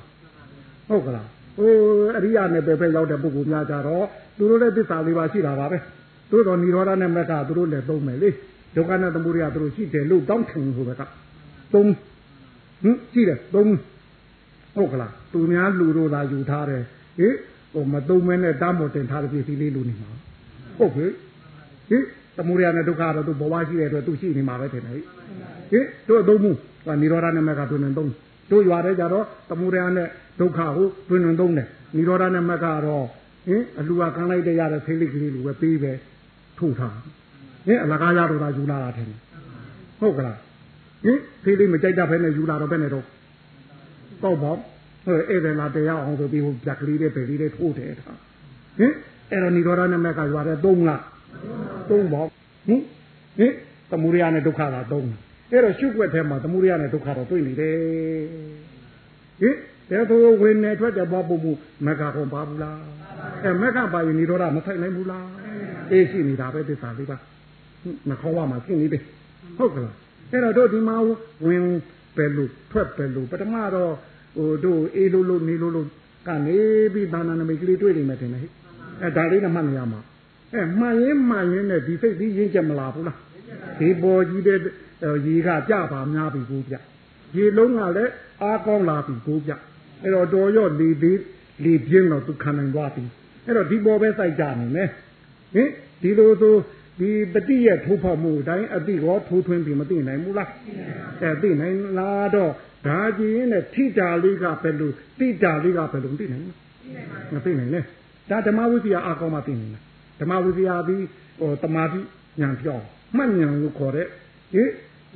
[0.90, 1.72] ဟုတ်ကလားဟို
[2.18, 4.06] အရိယာနဲ့ပဲပဲရောက်တဲ့ပုဂ္ဂိုလ်များကြတော့
[4.38, 5.78] သူတို့လည်းသစ္စာလေးပါးရှိတာပါပဲ
[6.30, 8.30] သူတို့និရောဓနဲ့မက္ခသူတို့လည်းသုံးမယ်လေ
[8.76, 11.02] ဒုက္ခနဲ့သမုဒယသူတို့ရှိတယ်လို့တောင်းထင်ဆိုဘက်က
[11.74, 11.92] သုံး
[12.82, 13.74] ဟင်ရှိတယ်သုံး
[14.76, 16.84] ဟုတ်ကလားသူများလူတို့သာယူထားတယ်
[17.20, 17.36] ဟင်
[17.74, 20.10] ဟိုမသုံးမဲနဲ့တားမတင်ထားတဲ့ပစ္စည်းလေးလူနေမှာ
[20.78, 21.12] ဟုတ်ပြီဟ
[21.90, 22.04] ဟင်
[22.40, 26.52] သမုဒယနဲ့ဒုက္ခတော့သူဘဝရှိတဲ့အတွက်သူရှိနေမှာပဲထင်တယ်ဟင်တို့သုံးမှု
[26.88, 28.12] ကနိရောဓနဲ့မကတွင်တွင်သုံး
[28.52, 30.08] တို့ရွာတဲ့ကြတော့သမုဒယနဲ့
[30.40, 33.06] ဒုက္ခကိုတွင်တွင်သုံးတယ်နိရောဓနဲ့မကတော့
[33.48, 35.92] ဟင်အလူကခံလိုက်တဲ့ရတဲ့ဖိလိကလေးလိုပဲပေးပဲ
[36.58, 36.98] ထုတ်ထား
[37.68, 39.20] ဟင်အလကားရတော့တာယူလာတာထင်တယ်
[40.00, 40.38] ဟုတ်ကလား
[41.04, 43.06] ဟင်ဖိလိမကြိုက်တတ်ဖဲနဲ့ယူလာတော့ဘယ်နဲ့တော့
[44.24, 44.58] တော့ပေါ့
[45.06, 48.14] ဟဲ့အဲ့ဒါလာတရားအောင်ဆိုပြီးဟိုပြက်ကလေးတွေပဲလေးတွေထိုးတယ်တာ
[48.80, 48.94] ဟင်
[49.32, 51.02] အဲ့တော့နိရောဓနဲ့မကရွာတဲ့သုံးလား
[51.90, 52.28] သုံးပေါ့
[52.68, 52.82] ဟင်
[53.38, 53.54] ဟင်
[53.92, 55.08] သမုဒယနဲ့ဒုက္ခကသုံး
[55.52, 57.78] အဲ့တော့ရှုွက်ထဲမှာသမုဒယနဲ့ဒုက္ခတော့တွေ့နေတယ်
[59.42, 59.56] ဟင်
[59.90, 61.52] တဲ့သူဝင်နေထွက်တယ်ဘာပုံမှု
[61.86, 62.80] မကခွန်ပါဘူးလား
[63.44, 65.28] အဲမကပါရင်နိရောဓမဆိုင်နိုင်ဘူးလား
[65.92, 67.18] အေးရှိနေတာပဲသစ္စာလေးပါ
[68.10, 69.04] မခေါ်ပါမှာရှင်းနေတယ်
[69.58, 69.96] ဟုတ်ကလား
[70.32, 70.96] အဲ့တော့တို့ဒီမှာ
[71.46, 71.64] ဝင်
[72.16, 73.94] ပဲလို့ထွက်ပဲလို့ပထမတော့
[74.38, 75.88] ဟိုတို့အေးလို့လို့နေလို့လို့
[76.28, 76.58] ကနေ
[76.94, 78.52] ပြီးဘာနာနမိတ်ကလေးတွေ့နေမှတင်တယ်ဟဲ့
[79.04, 80.00] အဲဒါလေးနဲ့မှတ်နေရမှာ
[80.54, 83.18] အဲမှန်ရင်မှန်ရင်နဲ့ဒီစိတ်ကြီးရင်းချက်မလားဘူးလား
[83.80, 84.60] ဒီပေါ်ကြီးတဲ့
[85.28, 86.74] ရေကကြပါများပြီကိုပြ
[87.36, 89.52] ရေလုံးကလည်းအားကောင်းလာပြီကိုပြ
[90.02, 91.20] အဲ့တော့တော်ရော့လေသေး
[91.64, 93.04] လေပြင်းတော့သူခံနိုင်သွားပြီ
[93.46, 94.90] အဲ့တော့ဒီပေါ်ပဲစိုက်ကြနေမယ်
[95.54, 95.70] ဟင်
[96.02, 96.56] ဒီလိုဆို
[97.00, 100.50] ဒီတတိယထိုးဖောက်မှုအတိုင်းအတိကောထိုးထွင်းပြီးမသိနိုင်ဘူးလား
[101.22, 102.52] အဲသိနိုင်လားတော့
[102.88, 106.46] ဒါကြည့်ရင်ထိတာလေးကဘယ်လိုတိတာလေးကဘယ်လိုသိနိုင်
[107.34, 107.84] မသိနိုင်နဲ့
[108.30, 109.84] ဒါဓမ္မဝိဇ္ဇာအကောင်းမှသိနိုင်တယ်
[110.20, 111.04] ဓမ္မဝိဇ္ဇာပြီး
[111.40, 112.02] ဟိုတမာတိ
[112.42, 112.86] ညာပြောင်း
[113.18, 114.08] မှတ်ဉာဏ်လို့ခေါ်တဲ့
[114.54, 114.64] ဟိ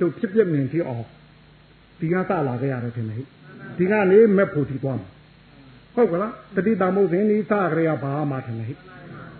[0.00, 1.04] တို့ဖြစ်ပြမြင်ကြည့်အောင်
[2.00, 3.24] ဒီကစလာခဲ့ရတယ်ထင်တယ်ဟိ
[3.78, 5.08] ဒီကနေမက်ဖို့တီသွားမှာ
[5.94, 8.74] ဟုတ်ကလားတတိတမုတ်စဉ်ဒီစကြရဘာမှထင်တယ်ဟိ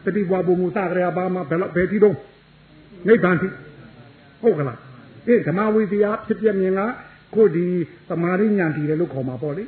[0.05, 2.16] တတိဘွားဘုံမူစကြရဘာမှဘယ်တော့ဘယ်တီတော့
[3.09, 3.48] နိဗ္ဗာန်တိ
[4.42, 4.79] ဟုတ်ကလား
[5.29, 6.81] အေးဓမ္မဝိဇ္ဇာဖြစ်ပြမြင်က
[7.35, 7.66] ကိုဒီ
[8.09, 9.64] သမာဓိဉာဏ်တည်တယ်လို့ခေါ်မှာပေါ့လေ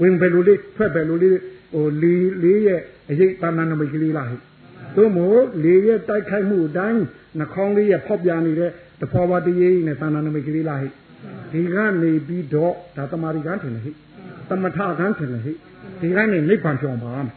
[0.00, 1.38] ဝင်ဘယ်လိုလေးထွက်ဘယ်လိုလေး
[1.74, 2.80] ဟိုလေးလေးရဲ့
[3.10, 4.36] အရေးတဏ္ဍနမိတ်ကလေးလားဟိ
[4.96, 7.02] သို့မို့လေရဲ့တိုက်ခိုက်မှုအတိုင်း
[7.38, 10.88] နှာခေါင်းလေးရဲ့ဖောက်ပြနေတဲ့တဖော်ဝတရေးနဲ့တဏ္ဍနမိတ်ကလေးလားဟိ
[11.52, 13.92] ဒီကနေပြီးတော့ဒါတမာရီကန်းထင်တယ်ဟိ
[14.48, 15.52] သမထကန်းထင်တယ်ဟိ
[16.00, 17.34] ဒီကနေနိဗ္ဗာန်ပြောင်းပါမယ်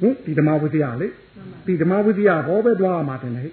[0.00, 1.08] ဟင်ဒီဓမ္မဝိသရာလေ
[1.66, 3.50] ဒီဓမ္မဝိသရာဟောပဲတွားမှာတင်တယ်ဟိ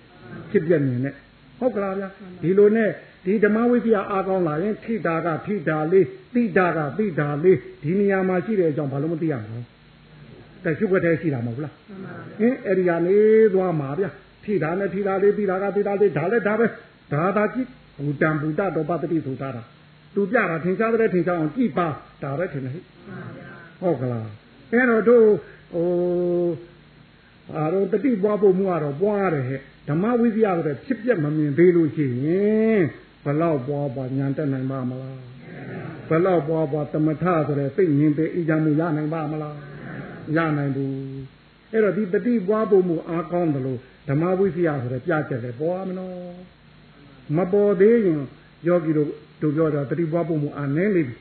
[0.52, 1.14] ဖြစ်ပြမြင်နဲ့
[1.60, 2.10] ဟုတ်ကလားဗျာ
[2.42, 2.90] ဒီလိုနဲ့
[3.26, 9.60] ဒီဓမ္မဝိသရာအားကောင်းလာရင်ထိတာကထိတာလေးတိတာကတိတာလေးဒီနေရာမှာရှိတဲ့အကြောင်းဘာလို့မသိရမလဲ
[10.66, 11.74] တရှုပ်ွက်တဲ့ရှိတာမဟုတ်လား
[12.40, 13.18] ဟင်အဲ့ဒီကနေ
[13.54, 14.10] သွားမှာဗျာ
[14.44, 16.66] ထိတာနဲ့ထိတာလေးတိတာကတိတာလေးဒါလည်းဒါပဲ
[17.14, 19.64] ဒါသာကြည့်ဘူတံဘူတတော်ပတ္တိဆိုတာတာ
[20.16, 21.88] သူပြတာထင်ရှားတဲ့ထင်ရှားအောင်ကြည့်ပါ
[22.24, 22.84] ဒါပဲထင်တယ်ဟဲ့
[23.82, 24.28] ဟုတ်ကလား
[24.74, 25.26] အဲ့တော့တို့
[25.74, 26.48] ဟို
[27.56, 32.82] အာတော့တတိပွားဖို့မှုကတော့ပွားတယ်ဟဲ့ဓမ္မဝိဇ္ဇာဆိုတဲ့ဖြစ်ပြမမြင်သေးလို့ရှိရင်
[33.26, 35.20] ဘလောက်ပွားပွားညာတက်နိုင်ပါမလား
[36.10, 39.56] ဘလောက်ပွားပွားတမထဆိုတဲ့စိတ်ငြင်းပေအကြမှုရနိုင်ပါမလား
[40.38, 40.92] ရနိုင်ဘူး
[41.72, 46.16] အဲ့တော့ဒီတတိပွားဖို့မှုအားကောင်းတယ်လို့ဓမ္မဝိဇ္ဇာဆိုတဲ့ပြချက်လေပွားမနော်
[47.38, 48.22] မပေါ်သေးရင်
[48.68, 49.10] ယောဂီတို့
[49.42, 51.16] တို့ပြောတာတတိပွားဖို့မှုအာနည်းနေပြီ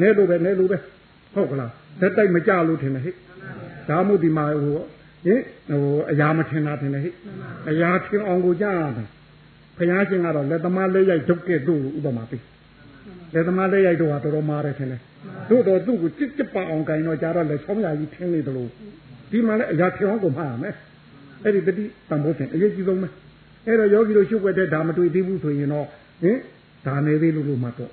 [0.00, 0.78] နဲလို့ပဲနဲလို့ပဲ
[1.34, 3.14] ဟုတ်ကလားသက်တိုက်မကြလို့ထင်တယ်ဟဲ့
[3.88, 4.76] ဒါမှမဟုတ်ဒီမှာဟို
[5.26, 7.14] ဟင်ဟိုအရာမထင်တာထင်တယ်ဟဲ့
[7.70, 9.08] အရာထင်အောင်ကိုကြားရတယ်
[9.76, 12.42] ဘုရားရှင်ကတော့လက်သမားလက်ရိုက်ဒုက္ကဲ့တို့ဥပမာပေး
[13.34, 15.00] လက်သမားလက်ရိုက်တို့ဟာတော်တော်မားတယ်ထင်တယ်
[15.50, 18.70] တို့တော့သူ့ကိုကြစ်ကြစ်ပအောင်ကင်တော့ကြားတော့လက်ချောင်းရာကြီးထင်းနေတယ်လို့
[19.30, 20.74] ဒီမှာလည်းအရာထင်အောင်ကိုမှားမယ်
[21.44, 23.08] အဲ့ဒီတတိတန်ဖို့တင်အရေးကြီးဆုံးပဲ
[23.66, 25.86] အဲ့တော့ယောဂီတို့ရှုပ်ွက်တဲ့ဒါမတွေ့သေးဘူးဆိုရင်တော့
[26.22, 26.38] ဟင်
[26.86, 27.92] ဒါနေသေးလို့လို့မှတော့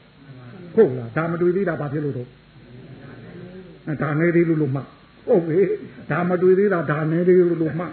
[0.76, 2.28] ဟုတ်လားဒါမတွေ့သေးတာဘာဖြစ်လို့တော့
[4.02, 4.82] ဒါနေသေးလို့လို့မှ
[5.28, 5.60] ဟုတ်ပြီ
[6.12, 7.86] ဒါမတွေ့သေးတာဒါနေသေးလို့လို့မှ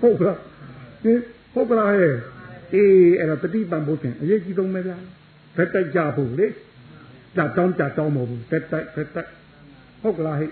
[0.00, 0.38] ဟုတ်လား
[1.02, 1.18] ဟင်
[1.54, 2.14] ဟုတ်ကလားဟဲ့
[2.74, 4.96] အေးအဲ့တော့တတိပံဖို့တင်အရေးကြီးဆုံးပဲဗျာ
[5.56, 6.46] ဘက်တိုက်ကြဖို့လေ
[7.36, 9.30] ကြတောင်းကြတောင်းမဟုတ်ဘူးဘက်တိုက်ဘက်တိုက်
[10.02, 10.50] ဟုတ်ကလားဟဲ့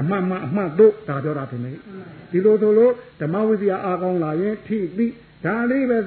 [0.00, 1.72] အမှန်မှအမှန်တို့ဒါပြောတာဖြစ်နေ
[2.30, 5.12] ဒီလိုဆိုလို့ဓမ္မဝိဇ္ဇာအားကောင်းလာရင်ထိပြီး
[5.44, 5.98] ဒါလေးပဲ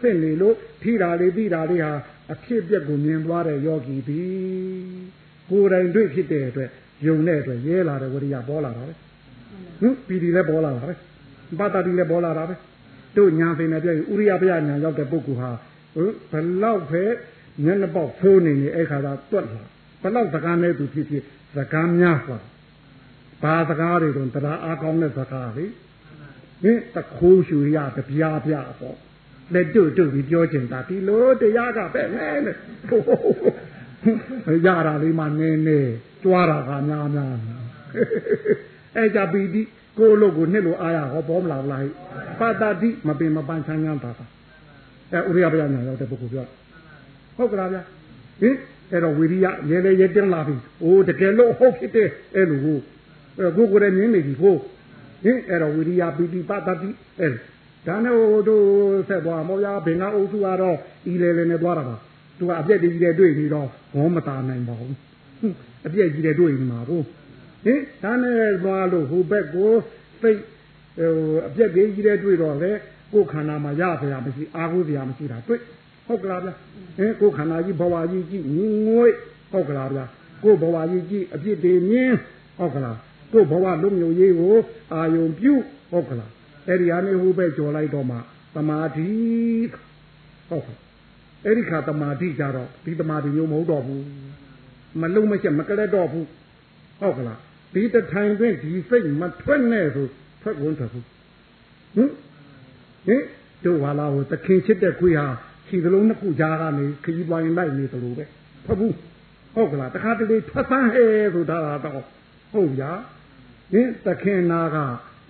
[0.00, 1.92] စစ်နေလို့ထိတာလေးပြီးတာလေးဟာ
[2.32, 4.22] အဖြစ်အပျက်ကိုမြင်သွားတဲ့ယောဂီဒီ
[5.50, 6.70] ကိုယ်တိုင်တွေ့ဖြစ်တဲ့အတွက်
[7.06, 8.92] ယုံတဲ့အတွက်ရဲလာတဲ့ဝရိယပေါ်လာတာပဲ
[9.80, 10.92] ဟင်ပီတိလည်းပေါ်လာတာပဲ
[11.58, 12.54] ပါတာတိလည်းပေါ်လာတာပဲ
[13.16, 15.50] တို့ညာပင်နဲ့ပြည့်ဥရိယပယညာရောက်တဲ့ပုဂ္ဂိုလ်ဟာ
[16.30, 17.04] ဘလောက်ပဲ
[17.64, 19.64] မျက်နှာပေါက်ဖိုးနေနေအဲ့ခါသာတွက်လာ
[20.02, 21.22] ဘလောက်စကားနဲ့သူဖြစ်ဖြစ်
[21.56, 22.38] စကားများစွာ
[23.42, 25.64] ဘာစကားတွေတော့တရားအားကောင်းတဲ့စကားလေ
[26.62, 28.96] ဟင်တခိုးရှူရတပြားပြားပေါ့
[29.54, 32.56] လက်တို့တို့ပြီးပြောချင်တာဒီလိုတရားကပဲနဲနဲ့
[34.66, 35.80] ရတာလေးမှနင်းနေ
[36.22, 37.34] ကြွားတာကများများ
[38.96, 39.62] အဲ့ကြပီတိ
[39.98, 41.82] ကိုလို့ကိုနှစ်လို့အားရဟောပေါ်မလာဘူးလား
[42.40, 44.26] ပါတာတိမပင်မပန်းချမ်းချမ်းတာတာ
[45.12, 46.46] အဲဥရိယဗျာညာရောက်တဲ့ပုဂ္ဂိုလ်ပြော
[47.36, 47.82] ဟုတ်ကလားဗျာ
[48.40, 48.56] ဟင်
[48.92, 52.78] အဲ့တော့ဝိရိယရဲလေရဲတင်လာပြီအိုးတကယ်လို့ဟုတ်ဖြစ်တယ်အဲ့လိုကို
[53.56, 54.54] ကိုကိုလည်းမြင်နေပြီကို
[55.24, 56.88] ဟင်အဲ့တော့ဝိရိယပီတိပါတာတိ
[57.20, 57.36] အဲ့ဟ
[57.86, 58.64] ဒါနဲ့ဟိုတို့
[59.08, 60.76] ဆက်သွားမောရဘင်ကအုပ်စုကတော့
[61.12, 61.96] ဤလေလေနဲ့သွားတာပါ
[62.38, 64.94] သူကအပြက်တည်းကြီးတဲ့တွေ့ပြီးတော့ဘောမတာနိုင်ပါဘူး
[65.86, 67.00] အပြက်ကြီးတဲ့တွေ့နေမှာကို
[67.64, 69.70] ဟင်ဒါနဲ့သွားလို့ဟိုဘက်ကို
[70.22, 70.40] စိတ်
[70.96, 71.10] ဟို
[71.46, 72.70] အပြက်တည်းကြီးတဲ့တွေ့တော့လေ
[73.12, 75.60] ကိုယ်ခန္ဓာမှာရစရာမရှိအာဟုစရာမရှိတာတွေ့
[76.06, 76.50] ဟုတ်ကလားဗျ
[76.96, 78.44] ဟင်ကိုယ်ခန္ဓာကြီးဘဝကြီးကြည့်
[78.86, 79.06] ငွေ
[79.52, 80.00] ဟုတ်ကလားဗျ
[80.42, 82.12] ကိုယ်ဘဝကြီးကြည့်အပြစ်တွေမြင်
[82.58, 82.96] ဟုတ်ကလား
[83.32, 84.54] ကိုယ်ဘဝလုံးမျိုးရေးကို
[84.92, 85.52] အာယုံပြု
[85.90, 86.30] ဟုတ်ကလား
[86.66, 88.16] အဲ့ဒီအနေဟိုပဲကြော်လိုက်တော့မှ
[88.54, 89.08] သမာဓိ
[90.48, 90.76] ဟုတ်ကဲ့
[91.44, 94.04] အဲ့ဒီခါသမာဓိကြတော့ဒီသမာဓိမျိုးမဟုတ်တော့ဘူး
[95.00, 96.26] မလုံးမချက်မကလက်တော့ဘူး
[97.00, 97.38] ဟုတ်ကလား
[97.74, 100.06] ဒီတထိုင်တွင်ဒီစိတ်မထွက်နဲ့ဆို
[100.42, 101.04] ထွက်ဝင်ထွက်ဘူး
[101.94, 102.10] ဟင်
[103.06, 103.22] ဟင်
[103.64, 105.26] တို့ဟာလာဟိုတခင်ချစ်တဲ့ခွေးဟာ
[105.68, 108.24] ခြေစလုံးနှစ်ခုကြားကနေခကြီးပွားရင်လိုက်နေသလိုပဲ
[108.66, 108.94] ထွက်ဘူး
[109.54, 112.02] ဟုတ်ကလားတခါတလေထွက်ဆန်းဟဲဆိုတာတော့
[112.52, 112.92] ဟုတ်ဗျာ
[113.72, 114.76] ဟင်တခင်နာက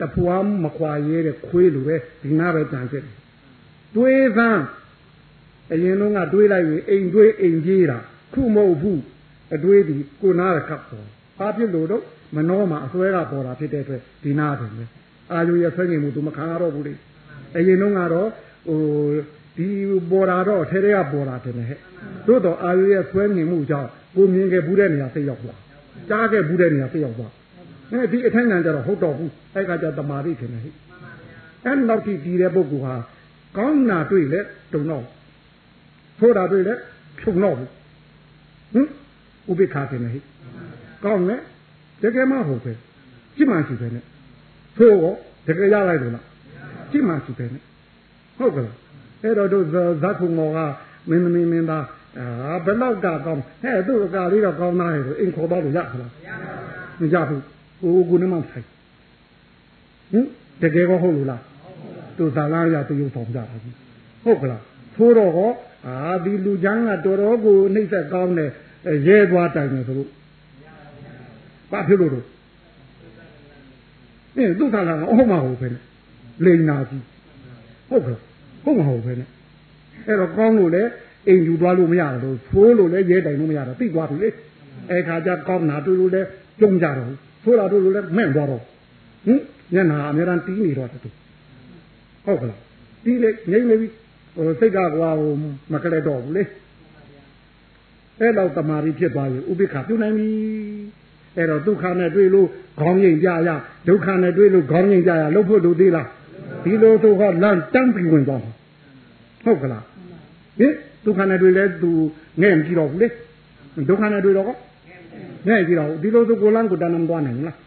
[0.01, 3.16] တဖွာမခွာရဲတဲ့ခွေးလိုပဲဒီနာပဲကြံဖြစ်တယ်
[3.97, 4.62] တွေးသမ်း
[5.72, 7.99] အရင်တော့ကတွေးလိုက်ရင်အိမ်တွေးအိမ်ကြီးတာ
[8.34, 9.01] ခုမဟုတ်ဘူး
[9.55, 11.07] အတွေးဒီကိုနာရခပ်ပေါ်
[11.39, 12.03] ဘာဖြစ်လို့တော့
[12.37, 14.84] မနှောမှာအစွဲကပေါ်တာဖြစ်တဲ့အတွက်ဒီနာတယ်ပဲ
[15.32, 16.95] အာယုရဆွဲနေမှုသူမခံရတော့ဘူးလေ
[17.57, 18.28] အရင်တော့ကတော့
[18.68, 18.80] ဟို
[19.57, 19.69] ဒီ
[20.11, 21.79] ပေါ်တာတော့ထဲထဲကပေါ်တာတယ်ဟဲ့
[22.27, 25.59] သို့တော့အာယုရဆွဲနေမှုကြောင့်ကိုမြင်ခဲ့ဘူးတဲ့နေရာစိတ်ရောက်သွား
[26.09, 27.33] ကြားခဲ့ဘူးတဲ့နေရာစိတ်ရောက်သွား
[27.93, 30.75] အဲဒီအထိုင်ငံကြတော့ဟုတ်တော့ဘူးအဲ့ကကြတမာတိထင်တယ်ဟဲ့
[31.65, 32.95] အဲ့နောက်တိဒီတဲ့ပုဂ္ဂိုလ်ဟာ
[33.57, 34.41] ကောင်းနာတွေ့လေ
[34.73, 35.05] တုံတော့
[36.19, 36.75] ဆိုးတာတွေ့လေ
[37.19, 37.71] ဖြုံတော့ဘူး
[38.75, 38.89] ဟင်
[39.51, 40.23] ဥပိ္ပခာတင်တယ်ဟဲ့
[41.05, 41.41] ကောင်းတယ်
[42.03, 42.73] တကယ်မှဟုတ်ပဲ
[43.37, 44.05] ကြည့်မှရှိပဲနဲ့
[44.77, 45.15] ဆိုးရော
[45.47, 46.25] တကယ်ရလိုက်လို့လား
[46.91, 47.63] ကြည့်မှရှိပဲနဲ့
[48.39, 48.69] ဟုတ်ကဲ့
[49.27, 49.64] အဲ့တော့တို့
[50.03, 50.59] ဇာခုမောက
[51.09, 51.85] မင်းသမီးမင်းသား
[52.18, 56.11] အာဘယ်တော့ကကောင်းဟဲ့သူ့အကာလေးတော့ကောင်းသားရဲ့ဆိုအိမ်ခေါ်တော့လို့ရခလား
[57.01, 57.43] မရဘူး
[57.81, 58.66] ဟိုကုနေမှဆိုင်
[60.12, 60.27] ဟင်
[60.62, 61.43] တကယ်ကောဟုတ်လို့လား
[62.16, 63.74] သူသာလာရသူရုပ်ဆောင်ကြတာကြီး
[64.24, 64.62] ဟုတ်ကလား
[64.97, 65.51] သိုးတော့ဟော
[65.87, 68.51] အာဒီလူချမ်းကတော်တော်ကိုနှိမ့်ဆက်ကောင်းတယ်
[69.07, 70.11] ရဲသွားတိုင်တယ်ဆိုလို့
[71.70, 72.27] ဘာဖြစ်လို့တော့
[74.37, 75.68] အင်းသူသာလာကအဟုတ်မဟုတ်ပဲ
[76.45, 77.05] လိန်နာကြီး
[77.91, 78.22] ဟုတ်ကလား
[78.67, 79.29] ဟုတ်မဟုတ်ပဲနဲ့
[80.07, 80.83] အဲ့တော့ကောင်းလို့လေ
[81.29, 84.29] အိမ်ယူသွားလို့မရတော့ဖိုးလို့လည်းရဲတိုင်လို့မရတော့သိသွားပြီလေ
[84.91, 86.29] အဲ့ခါကျကောင်းနာတွေ့လို့လည်း
[86.61, 87.12] ကြုံကြတော့
[87.45, 88.62] ဖိုးလာတို့လို့လည်းမဲ့သွားတော့
[89.27, 89.41] ဟင်
[89.75, 90.99] ညနာအများရန်တီးနေတော့တူ
[92.25, 92.61] ဟုတ်ကလား
[93.05, 93.89] တီးလေငိမ့်နေပြီ
[94.35, 95.33] ဟိုစိတ်ကကွာဟို
[95.73, 96.43] မကလေးတော့ဘူးလေ
[98.21, 100.29] အဲ့တော့တမာရီဖြစ်သွားရင်ဥပိ္ပခပြုနိုင်ပြီ
[101.37, 102.49] အဲ့တော့ဒုက္ခနဲ့တွေ့လို့
[102.81, 103.51] ခေါင်းငိမ့်ကြရ
[103.89, 106.09] ဒုက္ခနဲ့တွေ့လို့ခေါင်းငိမ့်ကြရလို့ဖို့လို့သေးလား
[106.64, 108.43] ဒီလိုဆိုတော့လမ်းတန်းပြီးဝင်သွား
[109.47, 109.84] ဟုတ်ကလား
[110.59, 110.72] ဟင်
[111.05, 111.90] ဒုက္ခနဲ့တွေ့လဲသူ
[112.42, 113.09] ငဲ့မကြည့်တော့ဘူးလေ
[113.88, 114.57] ဒုက္ခနဲ့တွေ့တော့ကော
[115.49, 117.59] ငဲ့ကြည့်တော့ဒီလိုဆိုကိုလန်းကိုတန်းမသွားနိုင်ဘူးလား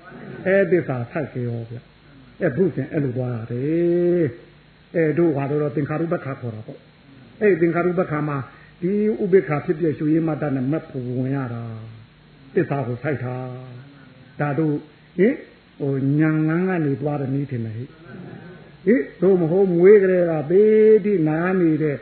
[0.46, 1.78] အဲသစ္စာဆိုက်ကြောဗျ
[2.42, 4.28] အဲဘုရင်အဲ့လိုသွားရတယ်
[4.96, 6.80] အဲတို့ဟာတော့သင်္ခါရုပ္ပခါခေါ်တာပေါ့
[7.42, 8.38] အဲသင်္ခါရုပ္ပခါမှာ
[8.82, 8.92] ဒီ
[9.24, 11.64] ဥပိ္ပခါဖြစ်ဖြစ်ရှုရင်းမတတ်နဲ့မက်ဖို့ဝင်ရတာ
[12.56, 13.36] သစ္စာကိုဆိုက်တာ
[14.40, 14.76] ဒါတို့
[15.20, 15.36] ဟင်
[15.80, 17.88] ဟိုညံငန်းကနေသွားတယ်နေတယ်ဟဲ့
[18.90, 21.98] ဟိတို့မဟုတ်မွေးကြတဲ့ကဘေးတိနာနေတဲ့သ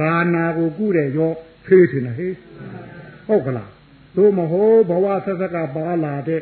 [0.00, 0.02] ရ
[0.34, 1.32] နာကိုကုတဲ့ရော
[1.66, 2.34] ဖေးတယ်ဟဲ့
[3.28, 3.70] ဟုတ်ကလား
[4.16, 6.40] တို့မဟုတ်ဘဝဆက်ဆက်ကပါလာတဲ့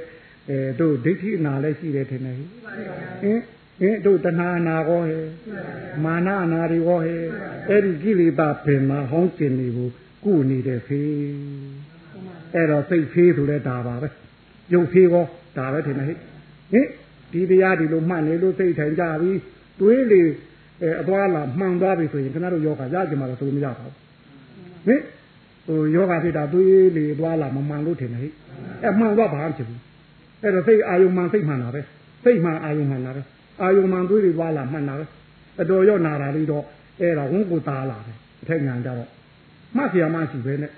[0.50, 3.40] အဲတို့ဒိဋ္ဌိအနာလည်းရှိတယ်ထင်တယ်ဟင်
[3.80, 5.24] ဟင်တို့တဏှာအနာကောဟဲ့
[6.04, 7.22] မာနအနာတွေကောဟဲ့
[7.68, 9.88] အဲ့ဒီကိလေသာပင်မှာဟောင်းကျင်နေကို
[10.24, 11.12] ကုနေတဲ့ဖေး
[12.54, 14.08] အဲ့တော့စိတ်ဖေးဆိုလဲဒါပါပဲ
[14.72, 15.24] ရုပ်ဖေးကော
[15.58, 16.16] ဒါပဲထင်တယ်ဟဲ့
[16.72, 16.86] ဟင်
[17.32, 19.32] ဒီတရားဒီလိုမှတ်နေလို့စိတ်ထိုင်ကြပြီ
[19.79, 20.21] တွေးလေ
[20.81, 23.93] အဲအသွားလာမှန်သွားပြီဆိုရင်ခင်ဗျားတို့ယောဂရကြမှာတော့ဆိုမရပါဘူး
[24.87, 25.01] ဟင်
[25.67, 28.31] ဟိုယောဂဖြစ်တာတွေးလေသွားလာမမှန်လို့ထင်တယ်ဟဲ့
[28.83, 29.79] အဲမှန်တော့ဘာမှဖြစ်ဘူး
[30.41, 31.81] အဲ့တော့စိတ်အာယုံမှန်စိတ်မှန်တာပဲ
[32.23, 33.21] စိတ်မှန်အာယုံမှန်တာပဲ
[33.61, 35.05] အာယုံမှန်တွေးလေသွားလာမှန်တာပဲ
[35.61, 36.63] အတော်ရောနာတာလေးတော့
[36.99, 39.09] အဲ့ဒါဝန်ကိုသားလာတယ်အထက်ညာကြတော့
[39.77, 40.71] မှတ်เสียမှရှိပဲနဲ့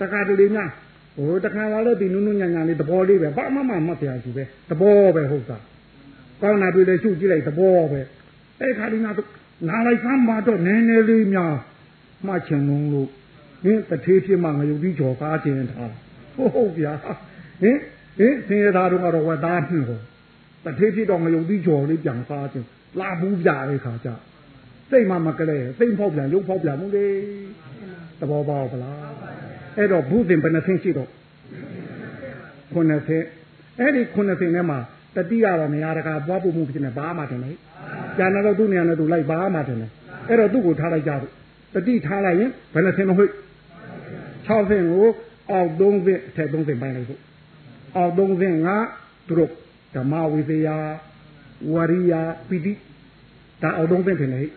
[0.00, 0.70] တခါတလေများ
[1.16, 5.58] ဟိုတခါလာလို့ဒီနုနုညံညံလေးသဘောလေးပဲဘာမှမမှတ်เสียရှိပဲသဘောပဲဟုတ်တာ
[6.42, 8.00] ကောင်းတာတွေ့လေရှုကြည့်လိုက်သဘောပဲ
[8.61, 9.11] အဲ့ခါဒီနာ
[9.69, 11.53] နာလိုက်ဆမ်းပါတော့နည်းနည်းလေးများ
[12.25, 13.09] မှတ်ချင်လုံးလို့
[13.63, 15.93] ဟင်းတထေးဖြစ်မှငရုတ်ပြီးကြော်ကားခြင်းထား
[16.35, 17.77] ဟုတ်ဟုတ်ဗျာဟင်
[18.17, 19.99] ဟင်သင်ရသားတို့ကတော့ဝတ်သားဖြစ်ဟော
[20.65, 22.67] တထေးဖြစ်တော့ငရုတ်ပြီးကြော်လေးပြန်စားခြင်း
[22.99, 24.09] လာဘူးပြတဲ့ခါကျ
[24.91, 27.07] စိတ်မှမကလေးစိတ်ဖောက်ပြန်ရုပ်ဖောက်ပြန်မှုလေ
[28.19, 29.11] သဘောပေါက်ပလား
[29.77, 31.09] အဲ့တော့ဘုသင်ဘယ်နှဆင်းရှိတော့
[32.73, 33.25] ခုနှစ်ဆင်း
[33.79, 34.79] အဲ့ဒီခုနှစ်ဆင်းထဲမှာ
[35.15, 37.51] တတိယတော့နေရာတကာပွားဖို့မှုဖြစ်နေဘာမှတင်လေ
[38.21, 39.87] ကျန်တော့သူ့နေရာနဲ့သူလိုက်ဘာမှတင်လေ
[40.27, 41.29] အဲ့တော့သူ့ကိုထားလိုက်ကြတယ်
[41.73, 43.31] တတိထားလိုက်ရင်ဘယ်နှဆင်းတော့ဟိတ်
[44.47, 45.05] 6ဆင်းကို
[45.51, 47.19] အောက်3ဆင်းအထက်3ဆင်းပိုင်းလိုက်ဖို့
[47.95, 48.69] အောက်3ဆင်းက
[49.27, 49.51] သူတို့
[49.95, 50.77] ဓမ္မဝိသယာ
[51.73, 52.13] ဝရိယ
[52.49, 52.77] ပိတိဟ
[53.61, 54.47] ဒါအောက်သုံးသင်ထင်တယ်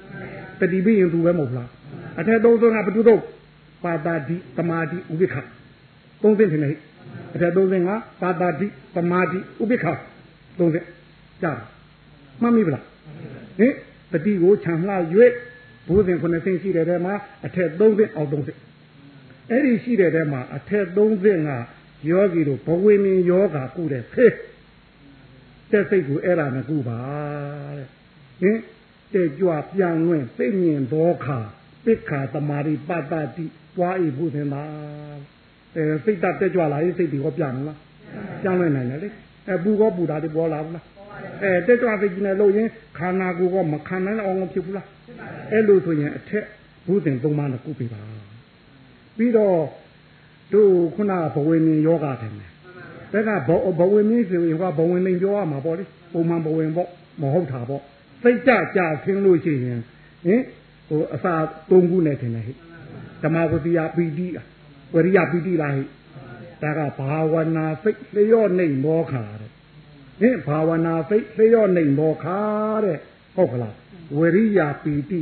[0.59, 1.69] ဟိတတိပြီးရင်သူပဲမဟုတ်လား
[2.19, 3.21] အထက်သုံးသင်ကဘယ်သူတော့
[3.85, 5.37] ပါတာတိတမာတိဥပိ္ပခ
[6.23, 6.77] သုံးသင်ထင်တယ်ဟိ
[7.35, 7.91] အထက်သုံးသင်က
[8.23, 9.87] ပါတာတိတမာတိဥပိ္ပခ
[10.59, 10.85] သုံးသင်
[11.43, 11.59] ကြား
[12.43, 12.85] မှတ်မိပလား
[13.59, 13.75] ဟင်
[14.13, 14.95] တတိကိုခြံလှ၍
[15.89, 17.15] ဘုဇင်ခုနှစ်ဆင့်ရှိတဲ့ထဲမှာ
[17.47, 18.59] အထက်သုံးသင်အောက်သုံးသင်
[19.51, 21.51] အဲ့ဒီရှိတဲ့ထဲမှာအထက်သုံးသင်က
[22.11, 24.33] ယောဂီတို့ဘဝေမင်းယောဂါကုတဲ့ဖေး
[25.71, 27.01] တဲ့စိတ်ကိုအဲ့ဒါနဲ့ကုပါ
[27.77, 27.89] တဲ့
[28.41, 28.59] ဟင်
[29.15, 31.39] တဲ့ကြွပြန်လွင်သိမြင်သောခါ
[31.85, 33.45] ပိခာတမာရိပတ္တတိ
[33.77, 34.63] ပွားဤဘုသင်သာ
[35.77, 37.79] အဲစိတ်တက်ကြွလာရင်စိတ်ဒီဟောပြန်လား
[38.43, 39.09] ပြန်လွင်နိုင်တယ်လေ
[39.49, 40.85] အဲပူကောပူတာတွေပေါ်လာဘူးလား
[41.43, 44.89] အဲတက်ကြွစိတ်ကြီးနဲ့လို့ရင်ခန္ဓာကိုယ်ကမခံနိုင်အောင်ဖြစ်ဘူးလား
[45.53, 46.45] အဲ့လိုဆိုရင်အထက်
[46.87, 48.01] ဘုသင်သုံးပါးနဲ့ကုပြပါ
[49.17, 49.57] ပြီးတော့
[50.53, 52.33] တို့ခုနဘဝင်းယောဂတယ်
[53.12, 56.89] တက်ကဘဘဝင်မင်းဆိုရင်ကဘဝင်လိန်ပြောရမှာပေါ့လေပုံမှန်ဘဝင်ပေါ့
[57.21, 57.83] မဟုတ်တာပေါ့
[58.23, 59.81] စိတ်ကြကြခင်းလို့ရှိရင်
[60.25, 60.43] ဟင်
[60.89, 61.35] ဟိုအစာ
[61.71, 62.57] သုံးခုနဲ့ထင်တယ်ဟဲ့
[63.23, 64.27] ဓမ္မဝတိယပီတိ
[64.95, 65.87] ဝရိယပီတိလားဟဲ့
[66.62, 69.23] ဒါကဘာဝနာစိတ်လျော့နေမောခါ
[70.21, 72.41] တဲ့ဟင်ဘာဝနာစိတ်လျော့နေမောခါ
[72.85, 72.99] တဲ့
[73.37, 73.75] ဟုတ်ကလား
[74.19, 75.21] ဝရိယပီတိ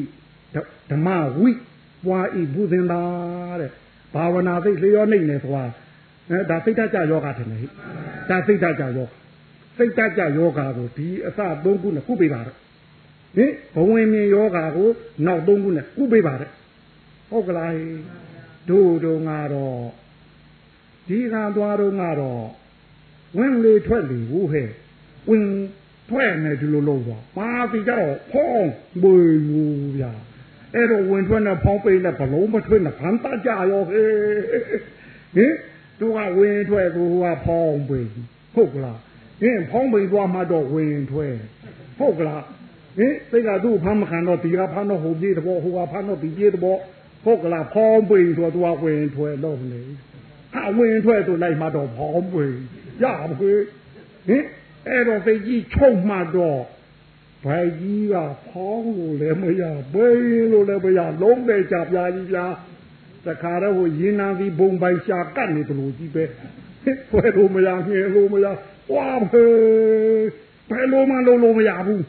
[0.91, 1.51] ဓမ္မဝိ
[2.07, 3.03] ပွားဤဘုဇင်သာ
[3.61, 3.71] တဲ့
[4.15, 5.65] ဘာဝနာစိတ်လျော့နေနေဆိုတာ
[6.31, 7.69] အဲဒါစိတ်ဓာတ်ကြယောဂထင်တယ်ဟိ
[8.31, 9.09] ဒါစိတ်ဓာတ်ကြယော
[9.77, 12.57] စိတ်ဓာတ်ကြယောဂကိုဒီအစသုံးခုနဲ့ကုပေးပါတော့
[13.37, 14.89] ဟင်ဘဝင်မြင်ယောဂကို
[15.27, 16.51] နောက်သုံးခုနဲ့ကုပေးပါတဲ့
[17.31, 17.73] ဟုတ်ကလား
[18.71, 19.79] တို့တို့ငါတော့
[21.09, 22.43] ဒီကံသွားတော့ငါတော့
[23.39, 24.69] ဝင်လေထွက်လေဘူးဟဲ့
[25.29, 25.45] ဝင်
[26.11, 28.69] ထွက်နေဒီလိုလို့ပါမာစီကြတော့ဖုံး
[29.03, 29.17] ဘွေ
[29.51, 29.65] ယူ
[29.97, 30.13] ဗျာ
[30.75, 34.09] အဲ့တော့ဝင်ထွက်နဲ့ဖောင်းပိတ်နဲ့ဘလုံးမထွက်နဲ့ဖန်တကြရောဟဲ့
[35.37, 35.53] ဟင်
[35.99, 38.01] သူကဝင်ထွက်သူကဖောင်းပိ
[38.55, 38.99] ဟုတ်ကလား
[39.43, 41.35] ဟင်ဖောင်းပိသွားမှတော့ဝင်ထွက်
[41.99, 42.43] ဟုတ်ကလား
[42.99, 46.79] ဟင်သိကသူ့ဖမ်းမခံတော့ဒီကဖမ်းတော့ဟိုပြေးတော့ဟိုကဖမ်းတော့ဒီပြေးတော့
[47.25, 49.83] ဟုတ်ကလားဖောင်းပိဆိုသူကဝင်ထွက်တော့လေ
[50.55, 52.45] ဟာဝင်ထွက်သူလိုက်မှတော့ဖောင်းပိ
[53.03, 53.53] ရပါခွေ
[54.29, 54.45] ဟင်
[54.89, 56.63] အဲ့တော့သိကြီးချုပ်မှတော့
[57.45, 58.17] ဘိုင်ကြီးက
[58.47, 59.63] ဖောင်းလို့လည်းမရ
[59.95, 62.53] ဘေးလို့လည်းမရလုံးတဲ့ကြပြားကြီးပြား
[63.27, 66.25] တခါတော့ဟိုရင်နာစီဘုံပိုင်ရှာကတ်နေတယ်လို့ကြီးပဲ
[67.13, 68.47] ဘယ်လိုမရငယ်လို့မရ
[68.95, 69.53] ဝါဖေး
[70.71, 72.05] ဘယ်လိုမှလုံးလို့မရဘူး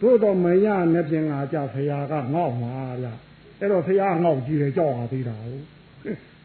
[0.00, 3.06] တို့တော့မရနဲ့ပြင်လာကြဖရာကငေါ့မှာဗျ
[3.60, 5.64] အဲ့တော့ဖရာငေါ့ကြည့်တယ်ကြောက်ရသေးတာဟုတ်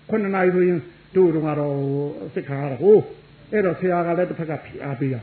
[0.09, 0.79] ခုနှစ်နာရီဆိုရင်
[1.15, 1.77] တို့တော့ကတော့
[2.33, 3.03] စိတ်ခါရတာဟုတ်
[3.52, 5.16] အဲ့တော့ဖရာကလည်းတစ်ဖက်ကဖိအားပေးရ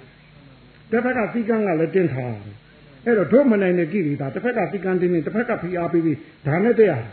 [0.91, 2.55] တစ်ဖက်ကစီကန်းကလည်းတင်းထားတယ်
[3.05, 6.17] အဲ့တော့တို့မနိုင်တဲ့ကိရိတာတစ်ဖက်ကစီကန်းတင်းနေတစ်ဖက်ကဖိအားပေးပြီး
[6.47, 7.03] ဒါနဲ့တရား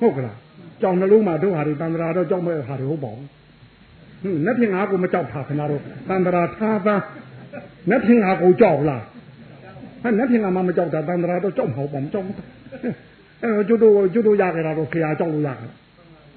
[0.00, 0.36] ဟုတ်ကလား
[0.80, 3.26] ကြောင်နှလုံးမှာတို့ဟာတွေတန်ត្រာတော့ကြောက်မဲ့ဟာတွေဟုတ်ပါဘူး
[4.22, 7.02] ဟင်းနှစ်ဖြင့်ငါကိုမကြောက်တာခင်ဗျားတို့တန်ត្រာထားသား
[7.90, 9.02] နှစ်ဖြင့်ငါကိုကြောက်လား
[10.02, 12.36] ဟာနှစ်ဖြင့်ငါမှမကြောက်တာတန်ត្រာတော့ကြောက်မဟုတ်ပါမကြောက်ဘူး
[13.42, 15.68] အဲကျွတ်တို့ကျွတ်တို့ရကြတာတော့ခရာကြောက်လို့ရကြတာ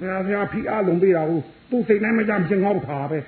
[0.03, 1.39] ငါဖျားဖိအားလုံးပေးတာကို
[1.70, 3.20] သူ့စိတ်နဲ့မကြမ်းချင်းငေါ့ထားပဲ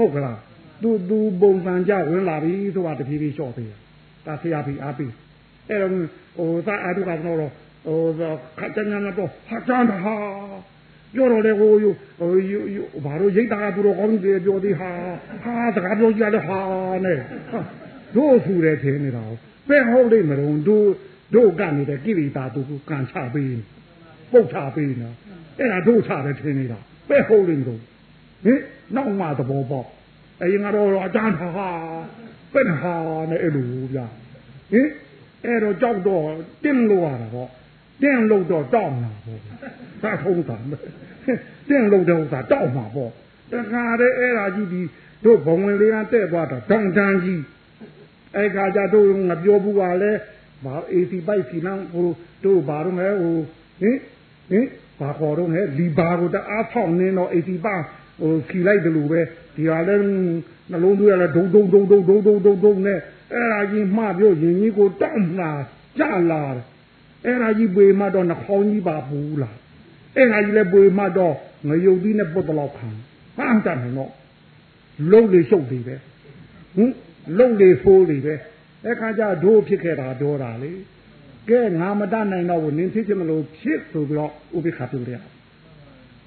[0.00, 0.38] ဟုတ်ကလား
[0.82, 3.78] သူသူပုံစံကြဝင်လာပြီဆိုတာတဖြည်းဖြည်းလျှော့သေးတယ်
[4.26, 5.12] ဒါဆရာဖိအားပေး
[5.68, 5.92] အဲ့တော့
[6.36, 7.36] ဟိုသာအတုကတော့
[7.86, 7.98] ဟို
[8.58, 10.16] ခတ်တညာတော့ဟာတန်ဟာ
[11.14, 11.92] ပြောတော့လေဟိုဟို
[13.04, 14.90] ဘာလို့ရိတ်တာသူတော်ကောင်းကြီးပြောသေးဟာ
[15.44, 16.58] ဟာတကားပြောကြတယ်ဟာ
[17.04, 17.18] နဲ့
[18.16, 19.24] တို့ဆူတယ်ထင်နေတာ
[19.68, 20.86] ပဲဟုတ်လိမ့်မလို့တို့
[21.34, 23.52] တို့ကနေတဲ့ကိရိတာသူကကန်ချပေး
[24.32, 25.16] ပုတ်ချပေးနော်
[25.58, 26.78] အဲ့ဒါတို့ချတယ်ထင်နေတာ
[27.08, 27.80] ပဲဟုတ်လိမ့်တော့
[28.44, 28.60] ဟင်
[28.96, 29.88] နောက်မှသဘောပေါက်
[30.42, 31.48] အရင်ကတော့အကျန်းဟာ
[32.52, 32.94] ပဲဟာ
[33.30, 34.06] နဲ့အဲ့လိုဗျာ
[34.72, 34.88] ဟင်
[35.44, 36.24] အဲ့တော့ကြောက်တော့
[36.64, 37.50] တင်းလို့ရတာပေါ့
[38.02, 39.40] တင်းလို့တော့တောက်မှာပေါ့
[40.02, 40.56] သာထုံးတာ
[41.68, 43.10] တင်းလို့တော့သာတောက်မှာပေါ့
[43.52, 44.82] တခါတည်းအဲ့ဒါကြီးဒီ
[45.24, 47.42] တို့ဘုံဝင်လေးကတဲ့သွားတော့တန်တန်ကြီး
[48.36, 50.12] အဲ့ခါကျတို့ငါပြောဘူးပါလေ
[50.64, 52.08] ဘာ AC ပိုက်စီနံဟို
[52.44, 53.36] တို့ဘာတော့မဲဟို
[53.80, 53.98] ဟင်
[54.50, 54.66] ဟင်
[55.00, 57.76] ဘာခေါ်တော့လဲလီဘာကိုတအားဖောက်နေတော့ AC ပါ
[58.20, 59.20] ဟိုခီလိုက်တယ်လို့ပဲ
[59.56, 59.96] ဒီဟာလဲ
[60.70, 62.98] နှလုံးသွေးရလဲဒုံဒုံဒုံဒုံဒုံဒုံဒုံဒုံနဲ့
[63.32, 65.52] အဲ့ဒါကြီးမှပြောရင်ကြီးကိုတောက်လာ
[65.98, 66.64] ကြလာတယ်
[67.24, 69.56] အဲ့ဒါကြီးပေမှတော့နှခေါင်းကြီးပါဘူးလား
[70.16, 71.34] အဲ့ဒါကြီးလည်းပေမှတော့
[71.68, 72.88] ငရုတ်သီးနဲ့ပုတ်တလောက်ခံ
[73.36, 74.12] ဟမ်းတတ်တယ်နော်
[75.10, 75.96] လုံးလေရှုပ်သေးပဲ
[76.76, 76.92] ဟင်
[77.38, 78.34] လုံးလေဖိုးလေပဲ
[78.84, 80.72] အဲ့ခါကျဒိုးဖြစ်ခဲ့တာပြောတာလေ
[81.50, 85.20] ကဲငါမတတ်နိုင်တော့ဘူးနင်းဖြစ်ချင်မလို့ဖြစ်ဆိုပြီးတော့ဥပိ္ပခါပြုတယ်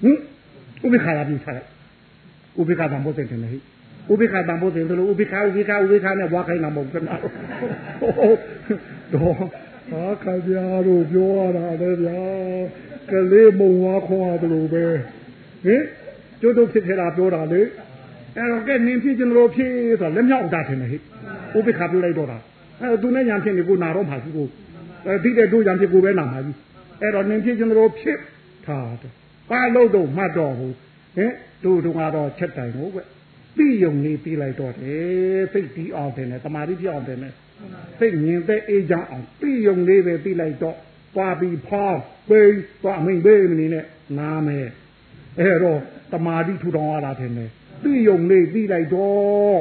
[0.02, 0.18] ဟင်
[0.84, 1.73] ဥပိ္ပခါလာပြီးထား
[2.60, 3.48] ဥပိ္ပခါတံဖို့တဲ့တယ်ဟိ
[4.12, 7.04] ဥပိ္ပခါတံဖို့တယ်လို့ဥပိ္ပခါဥပိ္ပခါဥပိ္ပခါနဲ့ဘွားခိုင်းတာမဟုတ်ဘူး
[9.14, 9.34] တော့
[9.90, 12.20] ဟာခါပြားတို့ပြောရတာလေဗျာ
[13.10, 14.84] ကလေးမုံဝါခွာတယ်လို့ပဲ
[15.64, 15.82] ဟင်
[16.40, 17.60] ကျုပ်တို့ဖြစ်ခဲ့တာပြောတာလေ
[18.36, 20.98] အဲ့တော့ကဲနင်းဖြစ်ချင်လို့ဖြစ်ဆိုလက်မြောက်တာထင်တယ်ဟိ
[21.58, 22.38] ဥပိ္ပခါပြုလိုက်တော့တာ
[22.80, 24.46] အဲသူနဲ့ညာဖြစ်နေကိုနာတော့မှာကြီးကို
[25.06, 26.56] အဲသိတဲ့တို့ညာဖြစ်ကိုပဲနာမှာကြီး
[27.00, 28.18] အဲ့တော့နင်ဖြစ်ကျွန်တော်ဖြစ်
[28.66, 29.12] ထားတယ်
[29.50, 30.74] ပါလို့တော့မှတ်တော့ဘူး
[31.16, 31.32] ဟင်
[31.64, 33.00] တို့တို့ကတော့ချက်တိုင်ကိုကွ
[33.56, 37.32] ပြီးယုံနေပြီးလိုက်တော့တယ်စိတ်ပြီးအောင်တယ်နဲ့တမာတိပြောင်းတယ်နဲ့
[37.98, 40.76] စိတ်မြင်တဲ့အေးချမ်းအောင်ပြီးယုံလေးပဲပြီးလိုက်တော့
[41.14, 42.52] သွားပြီးဖောင်းပိန်
[42.82, 43.84] သွားမိန်ပိန်မနေနဲ့
[44.18, 44.68] နားမယ်
[45.40, 45.80] အဲ့တော့
[46.12, 47.48] တမာတိထူထောင်ရတာတယ်နဲ့
[47.82, 49.60] ပြီးယုံလေးပြီးလိုက်တော့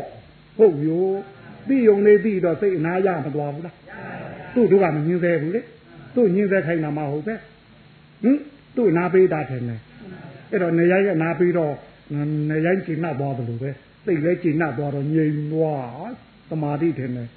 [0.58, 1.08] ဟုတ်ရော
[1.68, 3.76] ပြီးယုံလေးပြီးတော့စိတ်အနာရမသွားဘူးလား
[4.54, 5.62] သူ့တို့ကမမြင်သေးဘူးလေ
[6.16, 7.36] သူ့ညင်သေးခိုင်းတာမဟုတ်ပဲ
[8.24, 8.38] ဟင်
[8.76, 9.80] သူ့နာပေးတာတယ်နဲ့
[10.52, 11.74] အဲ့တော့နေရိုင်းကနာပေးတော့
[12.50, 13.70] နေရိုင်းကျင်နှပ်သွားတယ်လို့ပဲ
[14.06, 16.12] စိတ်လည်းကျင်နှပ်သွားတော့ငြိမ်သွား
[16.50, 17.28] သမာဓိတယ်နဲ့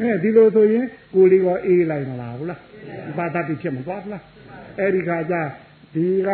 [0.00, 2.60] အဲဒီလိုဆိုရင်ကိုယ်လေးကအေးလိုက်မလားဟုတ်လား
[3.16, 4.22] ဘာသာတိဖြစ်မသွားဘူးလား
[4.78, 5.34] အဲ့ဒီခါကျ
[5.94, 6.28] ဒီက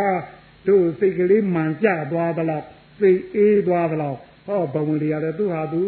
[0.69, 2.65] တို့စိတ်ကလေးမှန်ကြသွားသလား
[3.01, 5.81] စိတ်အေးသွားသလားဟောဘဝင်လေးရတယ်သူဟာသူ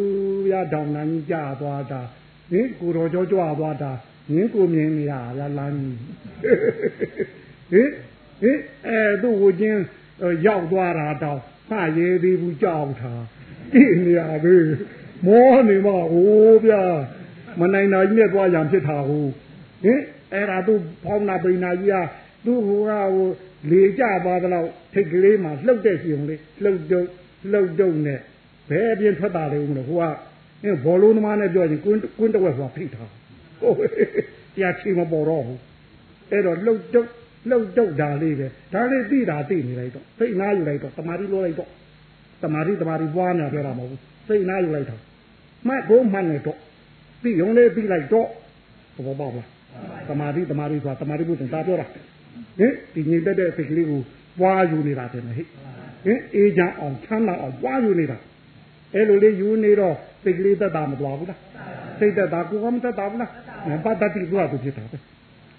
[0.53, 2.01] ရဒေါင်နန်းကြီးကြသွားတာ
[2.51, 3.93] ဟင်ကိုတော်ကြောကြွသွားတာ
[4.29, 5.99] ဟင်ကိုမြင်နေရဗျာလမ်းကြီး
[7.73, 7.89] ဟင်
[8.43, 9.81] ဟင်အဲသူ့ကိုချင်း
[10.47, 13.13] ရောက်သွားတာတော့ ဖရဲသေးဘူးကြောက်တာ
[13.73, 14.57] ကြည့်နေရပြီ
[15.27, 16.83] မောနေမဟိုးဗျာ
[17.61, 19.25] မနိုင်တာကြီးနဲ့သွားရံဖြစ်တာဟို
[19.85, 20.01] ဟင်
[20.33, 21.97] အဲ့ဒါသူဖောင်းနာပိန်နာကြီးက
[22.45, 23.29] သူ့ဟိုကဟို
[23.71, 27.09] လေကြသွားတော့ထိတ်ကလေးမှလှုပ်တဲ့စီုံလေးလှုပ်တုပ်
[27.53, 28.21] လှုပ်တုပ်နဲ့
[28.69, 33.11] ဘယ်အပြင်ထွက်တာလဲဦးမလို့ဟိုကဘောလုံးသမားနဲ့ပြောရင်ကွင်းကွင်းတဝက်ဆိုတာဖိထား
[33.61, 33.77] ဟုတ်
[34.55, 35.61] တရားချီမပေါ်တော့ဘူး
[36.31, 37.09] အဲ့တော့လှုပ်တုပ်
[37.51, 41.71] လှုပ်တုပ်တာလေးပဲဒါလေးသိတာသိနေလိုက်တော့စိတ်နာယူလိုက်တော့တမာတိလိုလိုက်တော့
[42.43, 45.01] တမာတိတမာတိပွားနေပြောတာမဟုတ်ဘူးစိတ်နာယူလိုက်တော့
[45.69, 46.59] မှတ်ကိုမှတ်နေတော့
[47.23, 48.29] ပြီးရုံလေးပြီးလိုက်တော့
[49.07, 49.49] ဘောပေါက်လား
[50.09, 54.01] တမာတိတမာတိဆိုတာတမာတိဘုရင်သားပြောတာဟင်ဒီငြိမ်သက်တဲ့စိတ်ကလေးကို
[54.41, 55.49] ပွားယူနေတာတယ်ဟဲ့ဟင်
[56.35, 58.19] အေးချမ်းအောင်ချမ်းသာအောင်ပွားယူနေတာ
[58.95, 61.41] အဲ့လိုလေးယူနေတော့စိတ်ကလေးသက်သာမသွားဘူးလား
[61.99, 63.31] စိတ်သက်သာကိုကမသက်သာဘူးလား
[63.85, 64.99] ဘာတတိကွာသူဖြစ်တာပဲ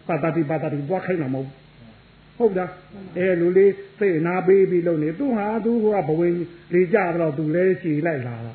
[0.08, 1.50] ပါတတိပါတတိပွားခိုင်းတာမဟုတ်
[2.38, 2.72] ဟုတ်လား
[3.18, 6.34] အဲလူလေးစိတ်နာပေးပြီးလုပ်နေသူဟာသူကဘဝင်
[6.74, 8.54] လေးကြတော့သူလဲချီလိုက်လာတာ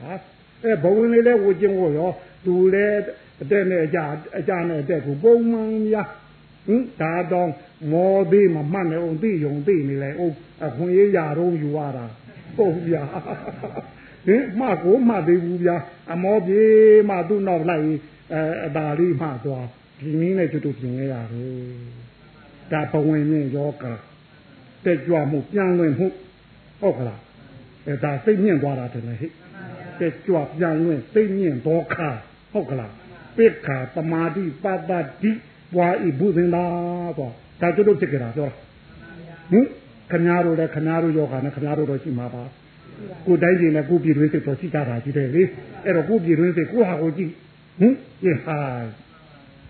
[0.64, 2.10] အဲဘဝင်လေးလဲဝကျင်ဝရော
[2.46, 2.86] သူလဲ
[3.42, 3.98] အတက်နဲ့အကြ
[4.38, 6.08] အကြနဲ့အတက်ကိုပုံမှန်များ
[6.66, 7.50] ဟင်ဒါတော့
[7.92, 10.34] မောသေးမမှတ်နေအောင်သိယုံသိနေလေအောင်
[10.66, 12.04] အခွင့်ရေးရတော့ယူရတာ
[12.56, 13.04] ဟုတ်ဗျာ
[14.26, 15.76] ဟင်မှကိုမှသေးဘူးဗျာ
[16.12, 16.62] အမောပြေ
[17.08, 17.84] မှသူ့နောက်လိုက်
[18.32, 19.66] အဲအသာလေးမှသွား
[20.00, 22.09] ဒီနည်းနဲ့ကျွတ်ပြင်ရရတယ်
[22.72, 23.84] ဒါဘဝင်နဲ့ယောဂ
[24.84, 26.06] တက်ကြွမှုပြန်လွင်မှု
[26.80, 27.20] ဟုတ်ကလား
[27.86, 29.30] အဲဒါစိတ်မြင့်သွားတာတယ်ဟဲ့
[30.00, 31.96] တက်ကြွပြန်လွင်စိတ်မြင့်ဒုက္ခ
[32.52, 32.92] ဟုတ်ကလား
[33.36, 34.92] ပိက္ခာပမာတိပတ္တ
[35.22, 35.32] တိ
[35.74, 36.64] ပွားဤဘုဇင်သာ
[37.18, 38.48] တော့ဒါကျွတ်ဖြစ်ကြတာပြော
[39.52, 39.66] ဟင်
[40.12, 42.42] ခမားတို့လည်းခမားတို့ယောဂနဲ့ခမားတို့တော့ရှိမှာပါ
[43.26, 45.42] ကိုတိုင်းပြည်နဲ့ကိုပြည်တွင်းစိတ်တော့ရှိကြတာကြီးတယ်လေ
[45.84, 47.30] အဲ့တော့ကိုပြည်တွင်းစိတ်ကိုဟာကိုကြည့်
[47.80, 48.58] ဟင်ဒီဟာ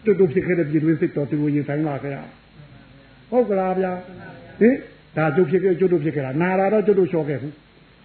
[0.04, 2.18] တို့တို့ဖြစ်ခဲ့တဲ့ပြည်တွင်းစိတ်တော့သူရင်ဆိုင်လာခဲ့ရ
[3.30, 3.92] ဟုတ်ကလားဗျာ
[4.60, 4.74] ဟင်
[5.16, 7.54] ဒါကျုပ်ဖြစ်ခဲ့ကျုပ်တို့ဖြစ်ခဲ့တာနာတာတော့ကျုပ်တို့လျှော့ခဲ့ဘူး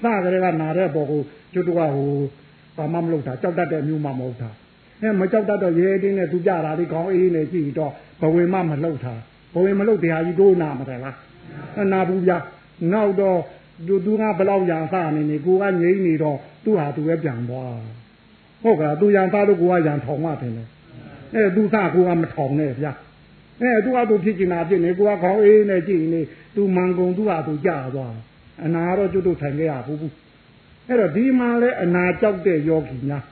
[0.03, 1.21] စကြတဲ့ကနာတဲ့ပေါ်ကို
[1.53, 2.09] ကျုပ်တို့ကဟို
[2.77, 4.49] ဘာမှမလုပ်တာကြောက်တတ်တဲ့မျိုးမှမဟုတ်တာ
[5.01, 9.13] အဲမကြောက်တတ်တော့ရဲတင်းနဲ့သူကြတာလေးခေါင်းအေးနဲ့ကြည့်တော့ဘဝင်မှမလှုပ်တာ
[9.53, 11.15] ဘဝင်မလှုပ်တရားကြီးတို့နာမတယ်လား
[11.81, 12.37] အနာဘူးဗျာ
[12.93, 13.39] နောက်တော့
[13.87, 17.77] သူသူကဘလောက်ရံစနေနေကိုကငိမ့်နေတော့သူ့ဟာသူပဲပြန်သွား
[18.63, 20.63] ဟုတ်ကလားသူရံစားလို့ကိုကရံထောင်မှတယ်လေ
[21.35, 22.91] အဲသူစကိုကမထောင်နဲ့ဗျာ
[23.61, 26.21] အဲသူကသူဖြစ်ချင်တာဖြစ်နေကိုကခေါင်းအေးနဲ့ကြည့်နေ
[26.55, 28.15] သူမန်ကုန်သူကသူကြာသွား
[28.65, 30.13] အနာတော့ကျွတ်တို့ထိုင်ခဲ့ရဘူးဘူး
[30.87, 33.23] အဲ့တော့ဒီမှာလဲအနာကြောက်တဲ့ယောဂီများ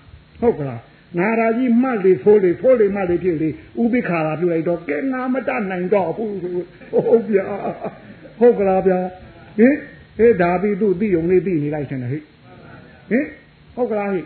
[0.42, 0.82] ဟုတ်ကလား
[1.20, 3.50] နာရာကြီးမှတ်လေဖိုးလေဖိုးလေမှတ်လေဖြစ်လေ
[3.82, 6.50] ဥပိ္ပခါလာပြုလိုက်တော့ကဲငါမတတ်နိုင်တော့ဘူးဟု
[7.18, 7.46] တ်ဗျာ
[8.40, 9.00] ဟုတ်ကလားဗျာ
[9.58, 9.76] ဟင်
[10.18, 13.26] ဟေးဒါပြီးသူ့သိုံလေးသိနေလိုက်တယ်ဟဲ့ဟင်
[13.76, 14.24] ဟုတ်ကလားဟဲ့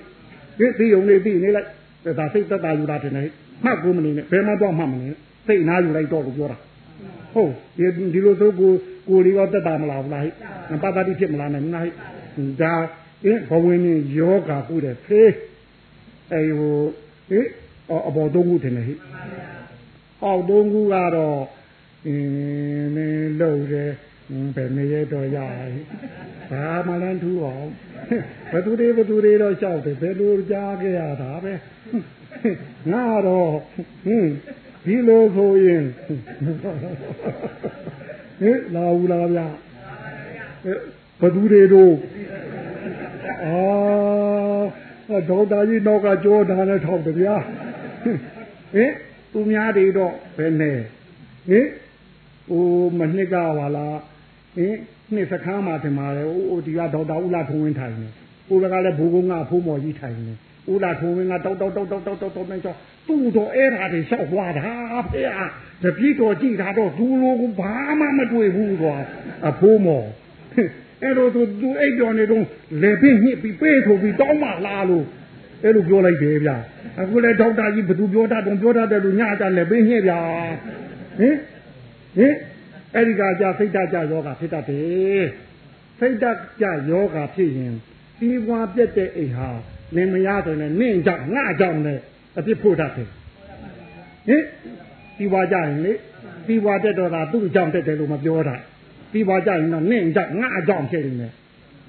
[0.60, 1.68] ဟင်သိုံလေးသိနေလိုက်
[2.20, 3.28] ဒါစိတ်သက်သာယူတာတယ်ဟဲ့
[3.66, 6.58] မှတ်ကိုမနေနဲ့ဘယ်မှတော့မှတ်မနေနဲ့ စိတ်နာယူလိုက်တော့လို့ပြောတာ
[7.34, 7.52] ဟုတ်
[8.14, 8.72] ဒီလိုဆိုကို
[9.08, 10.34] ကိုလေးတော့တက်တာမလားဘူးလားဟဲ့
[10.84, 11.94] ပတ္တိဖြစ်မလားနဲ့နာဟဲ့
[12.62, 12.74] ဒါ
[13.26, 15.32] အင်းဘဝင်ရင်ယောဂါကုတဲ့ဖေး
[16.34, 16.78] အဲဟို
[17.30, 17.48] ဟေး
[18.08, 19.00] အဘောသုံးခုထင်တယ်ဟဲ့
[20.24, 21.42] အောက်သုံးခုကတော့
[22.08, 23.92] အင်းမင်းလို့တယ်
[24.56, 25.38] ဘယ်နေရတော့ရ
[26.52, 27.68] ဘာမှလည်းထူအောင်
[28.52, 31.54] ဘသူတွေဘသူတွေတော့ရှောက်တယ်ဘယ်လိုကြားခဲ့ရတာပဲ
[32.92, 33.52] ငါတော့
[34.06, 34.32] ဟင်း
[34.86, 35.84] ဒီလိုဆိုရင်
[38.42, 39.48] ဟဲ့လာဘူးလားဗျာ
[41.20, 41.94] ဘသူတွေတို့
[43.46, 47.36] အာဒေါက်တာကြီးနောက်ကကြောတာနဲ့ထောက်တယ်ဗျာ
[48.74, 48.92] ဟင်
[49.32, 50.78] သူများတွေတော့ဘယ်နဲ့
[51.50, 51.68] ဟင်
[52.50, 52.66] ဟို
[53.00, 54.00] မနှစ်ကပါလား
[54.56, 54.76] ဟင်
[55.14, 58.08] နှစ်စခန်းမှာထင်ပါတယ်ဟိုဒီကဒေါက်တာဦးလာထုံးဝင်းထိုင်နေ
[58.48, 60.34] ဟိုကလည်းဘူကုန်းကဖိုးမော်ကြီးထိုင်နေ
[60.72, 62.74] ဦးလာထုံဝင်ကတောက်တောက်တောက်တောက်တောက်တောက်တောက်နေချော
[63.08, 64.72] သူ့တော့အဲ့ဒါတွေလျှောက်သွားတာ
[65.12, 65.46] ဖေဟာ
[65.84, 68.96] တပြည့်တော်ကြည့်တာတော့သူလိုကဘာမှမတွေ့ဘူးကွာ
[69.50, 70.08] အဖိုးမော်
[71.04, 72.44] အဲ့တော့သူသူအိတ်တော်နေတော့
[72.82, 75.06] လေပင်းညစ်ပြီးပေးထုတ်ပြီးတောင်းမှလာလို့
[75.64, 76.58] အဲ့လိုပြောလိုက်တယ်ဗျာ
[77.00, 80.20] အခုလေဒေါက်တာကြီးဘသူပြောတတ်တော့ပြောတတ်တယ်လို့ညကြလေပင်းညစ်ဗျာ
[81.20, 81.36] ဟင်
[82.18, 82.34] ဟင်
[82.96, 85.26] အဲ့ဒီကကြာစိတ်တကြယောဂဖြစ်တတ်တယ်
[86.00, 86.26] စိတ်တ
[86.62, 87.74] ကြယောဂဖြစ်ရင်
[88.20, 89.50] ပြီးပွားပြက်တဲ့အိမ်ဟာ
[89.96, 92.02] လင်မယားဆိုရင်နင့်ကြောင့်ငါကြောင့်လည်း
[92.38, 93.08] အပြစ်ဖို့တတ်တယ်
[94.28, 94.44] ဟင်
[95.18, 95.94] ပြီးပွားကြရင်လေ
[96.46, 98.56] ပြီးပွားတက်တော့တာသူ့ကြောင့်တက်တယ်လို့မပြောတာ
[99.12, 101.34] ပြီးပွားကြရင်တော့နင့်ကြောင့်ငါကြောင့်ဖြစ်နေတယ်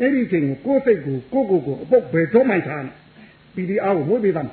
[0.00, 2.84] အဲ့ဒီချိန်ကိုကိုယ်စိတ်ကိုကိုကိုကိုအပုတ်ဘယ်တော့မှထား
[3.54, 4.50] ပီဒီအားကိုမွေးပေးသမ်း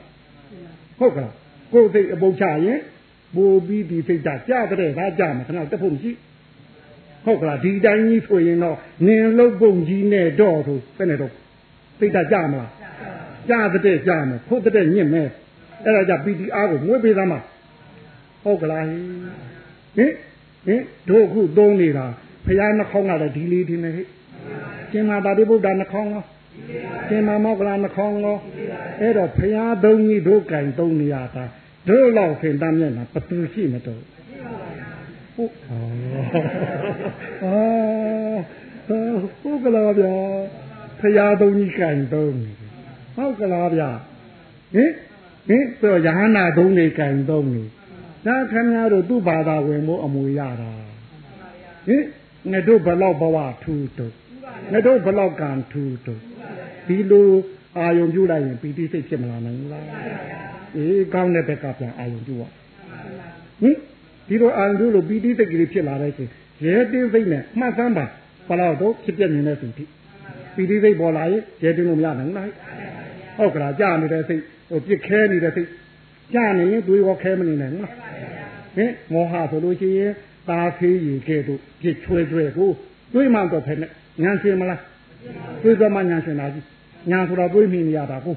[1.00, 1.34] ဟုတ်ကလား
[1.74, 2.80] ကိုယ်စိတ်အပုတ်ချရင်
[3.36, 6.12] ပိုးပြီးဒီစိတ်ဓာတ်ကြတဲ့ဒါကြမှာခဏတက်ဖို့မရှိ
[7.26, 8.78] ဟုတ်ကလားဒီတိုင်းကြီးဆိုရင်တော့
[9.08, 11.32] နင်လုတ်ပုံကြီးနဲ့တော့ဆိုဘယ်နဲ့တော့
[12.00, 12.70] စိတ်ဓာတ်ကြမလား
[13.50, 13.54] ကြ
[13.86, 15.30] တဲ့ကြမယ်ဖို့တဲ့ညင့်မယ်
[15.84, 17.40] အဲ့ဒါကြ PTR ကိုမွေးပေးသမ်းပါ
[18.44, 20.12] ဟုတ်ကလားဟင်
[20.66, 22.06] ဟင်တို့ခုသုံးနေတာ
[22.46, 24.08] ဖရာနှခေါင်းကလည်းဒီလေးဒီနေဟဲ့
[24.92, 26.24] ကျင်မာတာတိဗုဒ္ဓနှခေါင်းရော
[27.10, 28.38] ကျင်မာမောကလာနှခေါင်းရော
[29.02, 31.44] အဲ့တော့ဖရာသုံးကြီးတို့ကင်သုံးနေရတာ
[31.90, 34.02] တို့လောက်ခင်တမ်းမျက်နှာဘသူရှိမတော့
[35.36, 35.80] ဟုတ်အာ
[39.42, 40.16] ဟုတ်ကလားဗျာ
[41.00, 42.65] ဖရာသုံးကြီးကင်သုံး
[43.16, 43.90] ဟုတ်ကလားဗျာ
[44.76, 44.92] ဟင်
[45.48, 47.64] ဟင်ဆိုရဟန္တာသုံးနေကင်သုံးနေ
[48.26, 50.72] ဒါခင်ဗျားတို့သူ့ဘာသာဝင်ဖို့အမွေရတာ
[51.88, 52.04] ဟင်
[52.52, 54.08] ငါတို့ဘလောက်ဘဝထူတု
[54.72, 56.14] ငါတို့ဘလောက်ကံထူတု
[56.88, 57.30] ဒီလို
[57.78, 59.84] အာယုံပြုလိုက်ရင်ပီတိစိတ်ဖြစ်မလာနိုင်ဘူးလား
[60.76, 62.44] အေးကောင်းတဲ့ဘက်ကပြန်အာယုံပြုရ
[63.62, 63.76] ဟင်
[64.28, 66.32] ဒီလိုအာယုံပြုလို့ပီတိစိတ်ကလေးဖြစ်လာတဲ့ချိန်
[66.66, 68.06] ရဲတင်းစိတ်နဲ့မှတ်စမ်းပါ
[68.50, 69.90] ဘလောက်တော့ဖြစ်ပြနေတဲ့စိတ်ဖြစ်
[70.56, 72.50] ပီတိစိတ်ပေါ်လာရင်ရဲတင်းလို့မရနိုင်ဘူးလား
[73.38, 75.70] ဟုတ်ကလားကြာနေတဲ့စိတ်ဟိုပြစ်ခဲနေတဲ့စိတ်
[76.34, 77.94] ကြာနေရင်တွေးရောခဲမနေနိုင်ဘူးလား
[78.76, 80.12] ဟင်မောဟဆိုလို့ရှိရင်
[80.50, 82.70] ตาဖေးရီကဲ့သို့ပြစ်ချွဲချွဲကို
[83.14, 83.92] တွေးမှတော့ဖက်နဲ့
[84.24, 84.82] ညာရှင်မလား
[85.62, 86.66] တွေးသမှညာရှင်တာကြီး
[87.12, 88.36] ညာဆိုတော့တွေးမိနေရတာကို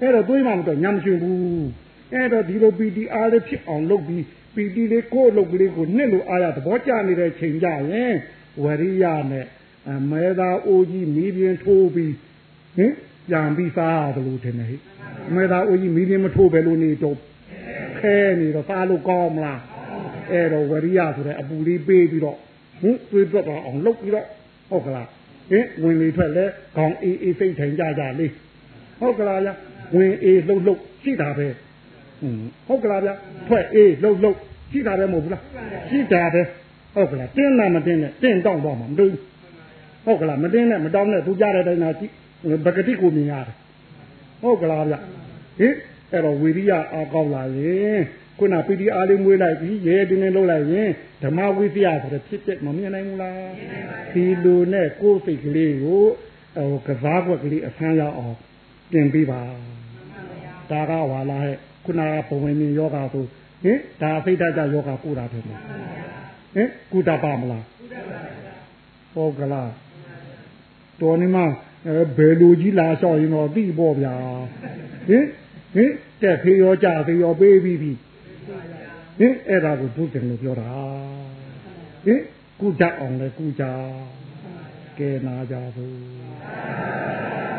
[0.00, 1.68] အဲ့တော့တွေးမှမတော့ညာမရှင်ဘူး
[2.12, 4.22] အဲ့တော့ဒီလို PTR လေးဖြစ်အောင်လုပ်ပြီး
[4.54, 8.14] PT လေးကိုယ့်အလုပ်ကလေးကိုနှစ်လိုအားရသဘောကျနေတဲ့ချိန်ကြရင်
[8.62, 9.46] ဝရိယနဲ့
[10.10, 12.14] မဲသာအိုးကြီးမိပြင်းထိုးပြီး
[12.76, 12.92] ဟင်
[13.28, 14.76] ပြန်ပြီးစားရတယ်လို့ထင်တယ်ဟိ
[15.34, 17.16] မဲသာအိုးကြီးမိပြင်းမထိုးပဲလို့နေတော့
[18.00, 19.60] ခဲနေတော့စားလို့ကောင်းမလား
[20.30, 22.38] အဲ့တော့ဝရိယဆိုတဲ့အပူလေးပေးပြီးတော့
[22.80, 24.26] ဟင်တွေးတော့အောင်လုပ်ပြီးတော့
[24.70, 25.08] ဟုတ်ကလား
[25.50, 26.44] ဟင်ဝင်လေထွက်လဲ
[26.76, 28.32] ခေါင်းအေးအေးစိတ်ထိုင်ကြကြလေး
[29.00, 29.50] ဟုတ်ကလားဗျ
[29.96, 31.48] ဝင်အေးလှုပ်လှုပ်ရှိတာပဲ
[32.68, 33.10] ဟုတ်ကလားဗျ
[33.48, 34.36] ထွက်အေးလှုပ်လှုပ်
[34.72, 35.42] ရှိတာပဲမဟုတ်ဘူးလား
[35.90, 36.42] ရှိတာပဲ
[36.94, 39.12] ဟုတ်ကလားတင်းတာမတင်းနဲ့တင်းတောင်းတော့မှာမတွေ့
[40.06, 42.12] ဟုတ်ကလားမတင်းနဲ့မတောင်းနဲ့သူကြတဲ့တိုင်းသာကြည့်
[42.64, 43.56] ပကတိကိုမြင်ရတယ်
[44.42, 44.94] ဟုတ်ကလားဗျ
[45.58, 45.74] ဟင်
[46.10, 48.02] အဲ့တော့ဝီရိယအားကောင်းလာရင်
[48.38, 50.90] ခုနပီတိအားလေးမွေးလိုက်ပြီးရဲတင်းတင်းလှုပ်လိုက်ရင်
[51.22, 53.38] ဓမ္မဝိသယဆိုတဲ့ဖြစ်တဲ့မမြင်နိုင်ဘူးလား
[54.14, 56.02] ဒီလိုနဲ့ကိုယ်စိတ်ကလေးကို
[56.56, 58.36] ဟိုကစားကွက်ကလေးအဆန်းရအောင်
[58.90, 59.40] ပြင်ပေးပါ
[60.70, 63.24] ဒါကဝါလာဟဲ့ခုနကဘဝင်မြင်ယောဂဆို
[63.64, 67.64] ဟင်ဒါစိတ်ဓာတ်ကြယောဂကိုတာတယ်ဟင်ကုတပါမလား
[69.14, 69.70] ဟုတ်ကလား
[71.00, 71.44] တော်နေမှာ
[72.16, 74.16] ဘယ်လိုကြီးလာလျှောက်ရင်တော့သိပေါ့ဗျာ
[75.08, 75.24] ဟင်
[75.74, 77.92] ဟင်တက်ဖေးရောကြဖေးရောပေးပြီးပြီ
[79.18, 80.72] ဟင်အဲ့ဒါကိုဘုရင်လို့ပြောတာ
[82.04, 82.20] ဟင်
[82.60, 83.64] ကုကြအောင်လေကုကြ
[84.98, 87.51] ကဲနာကြဘူး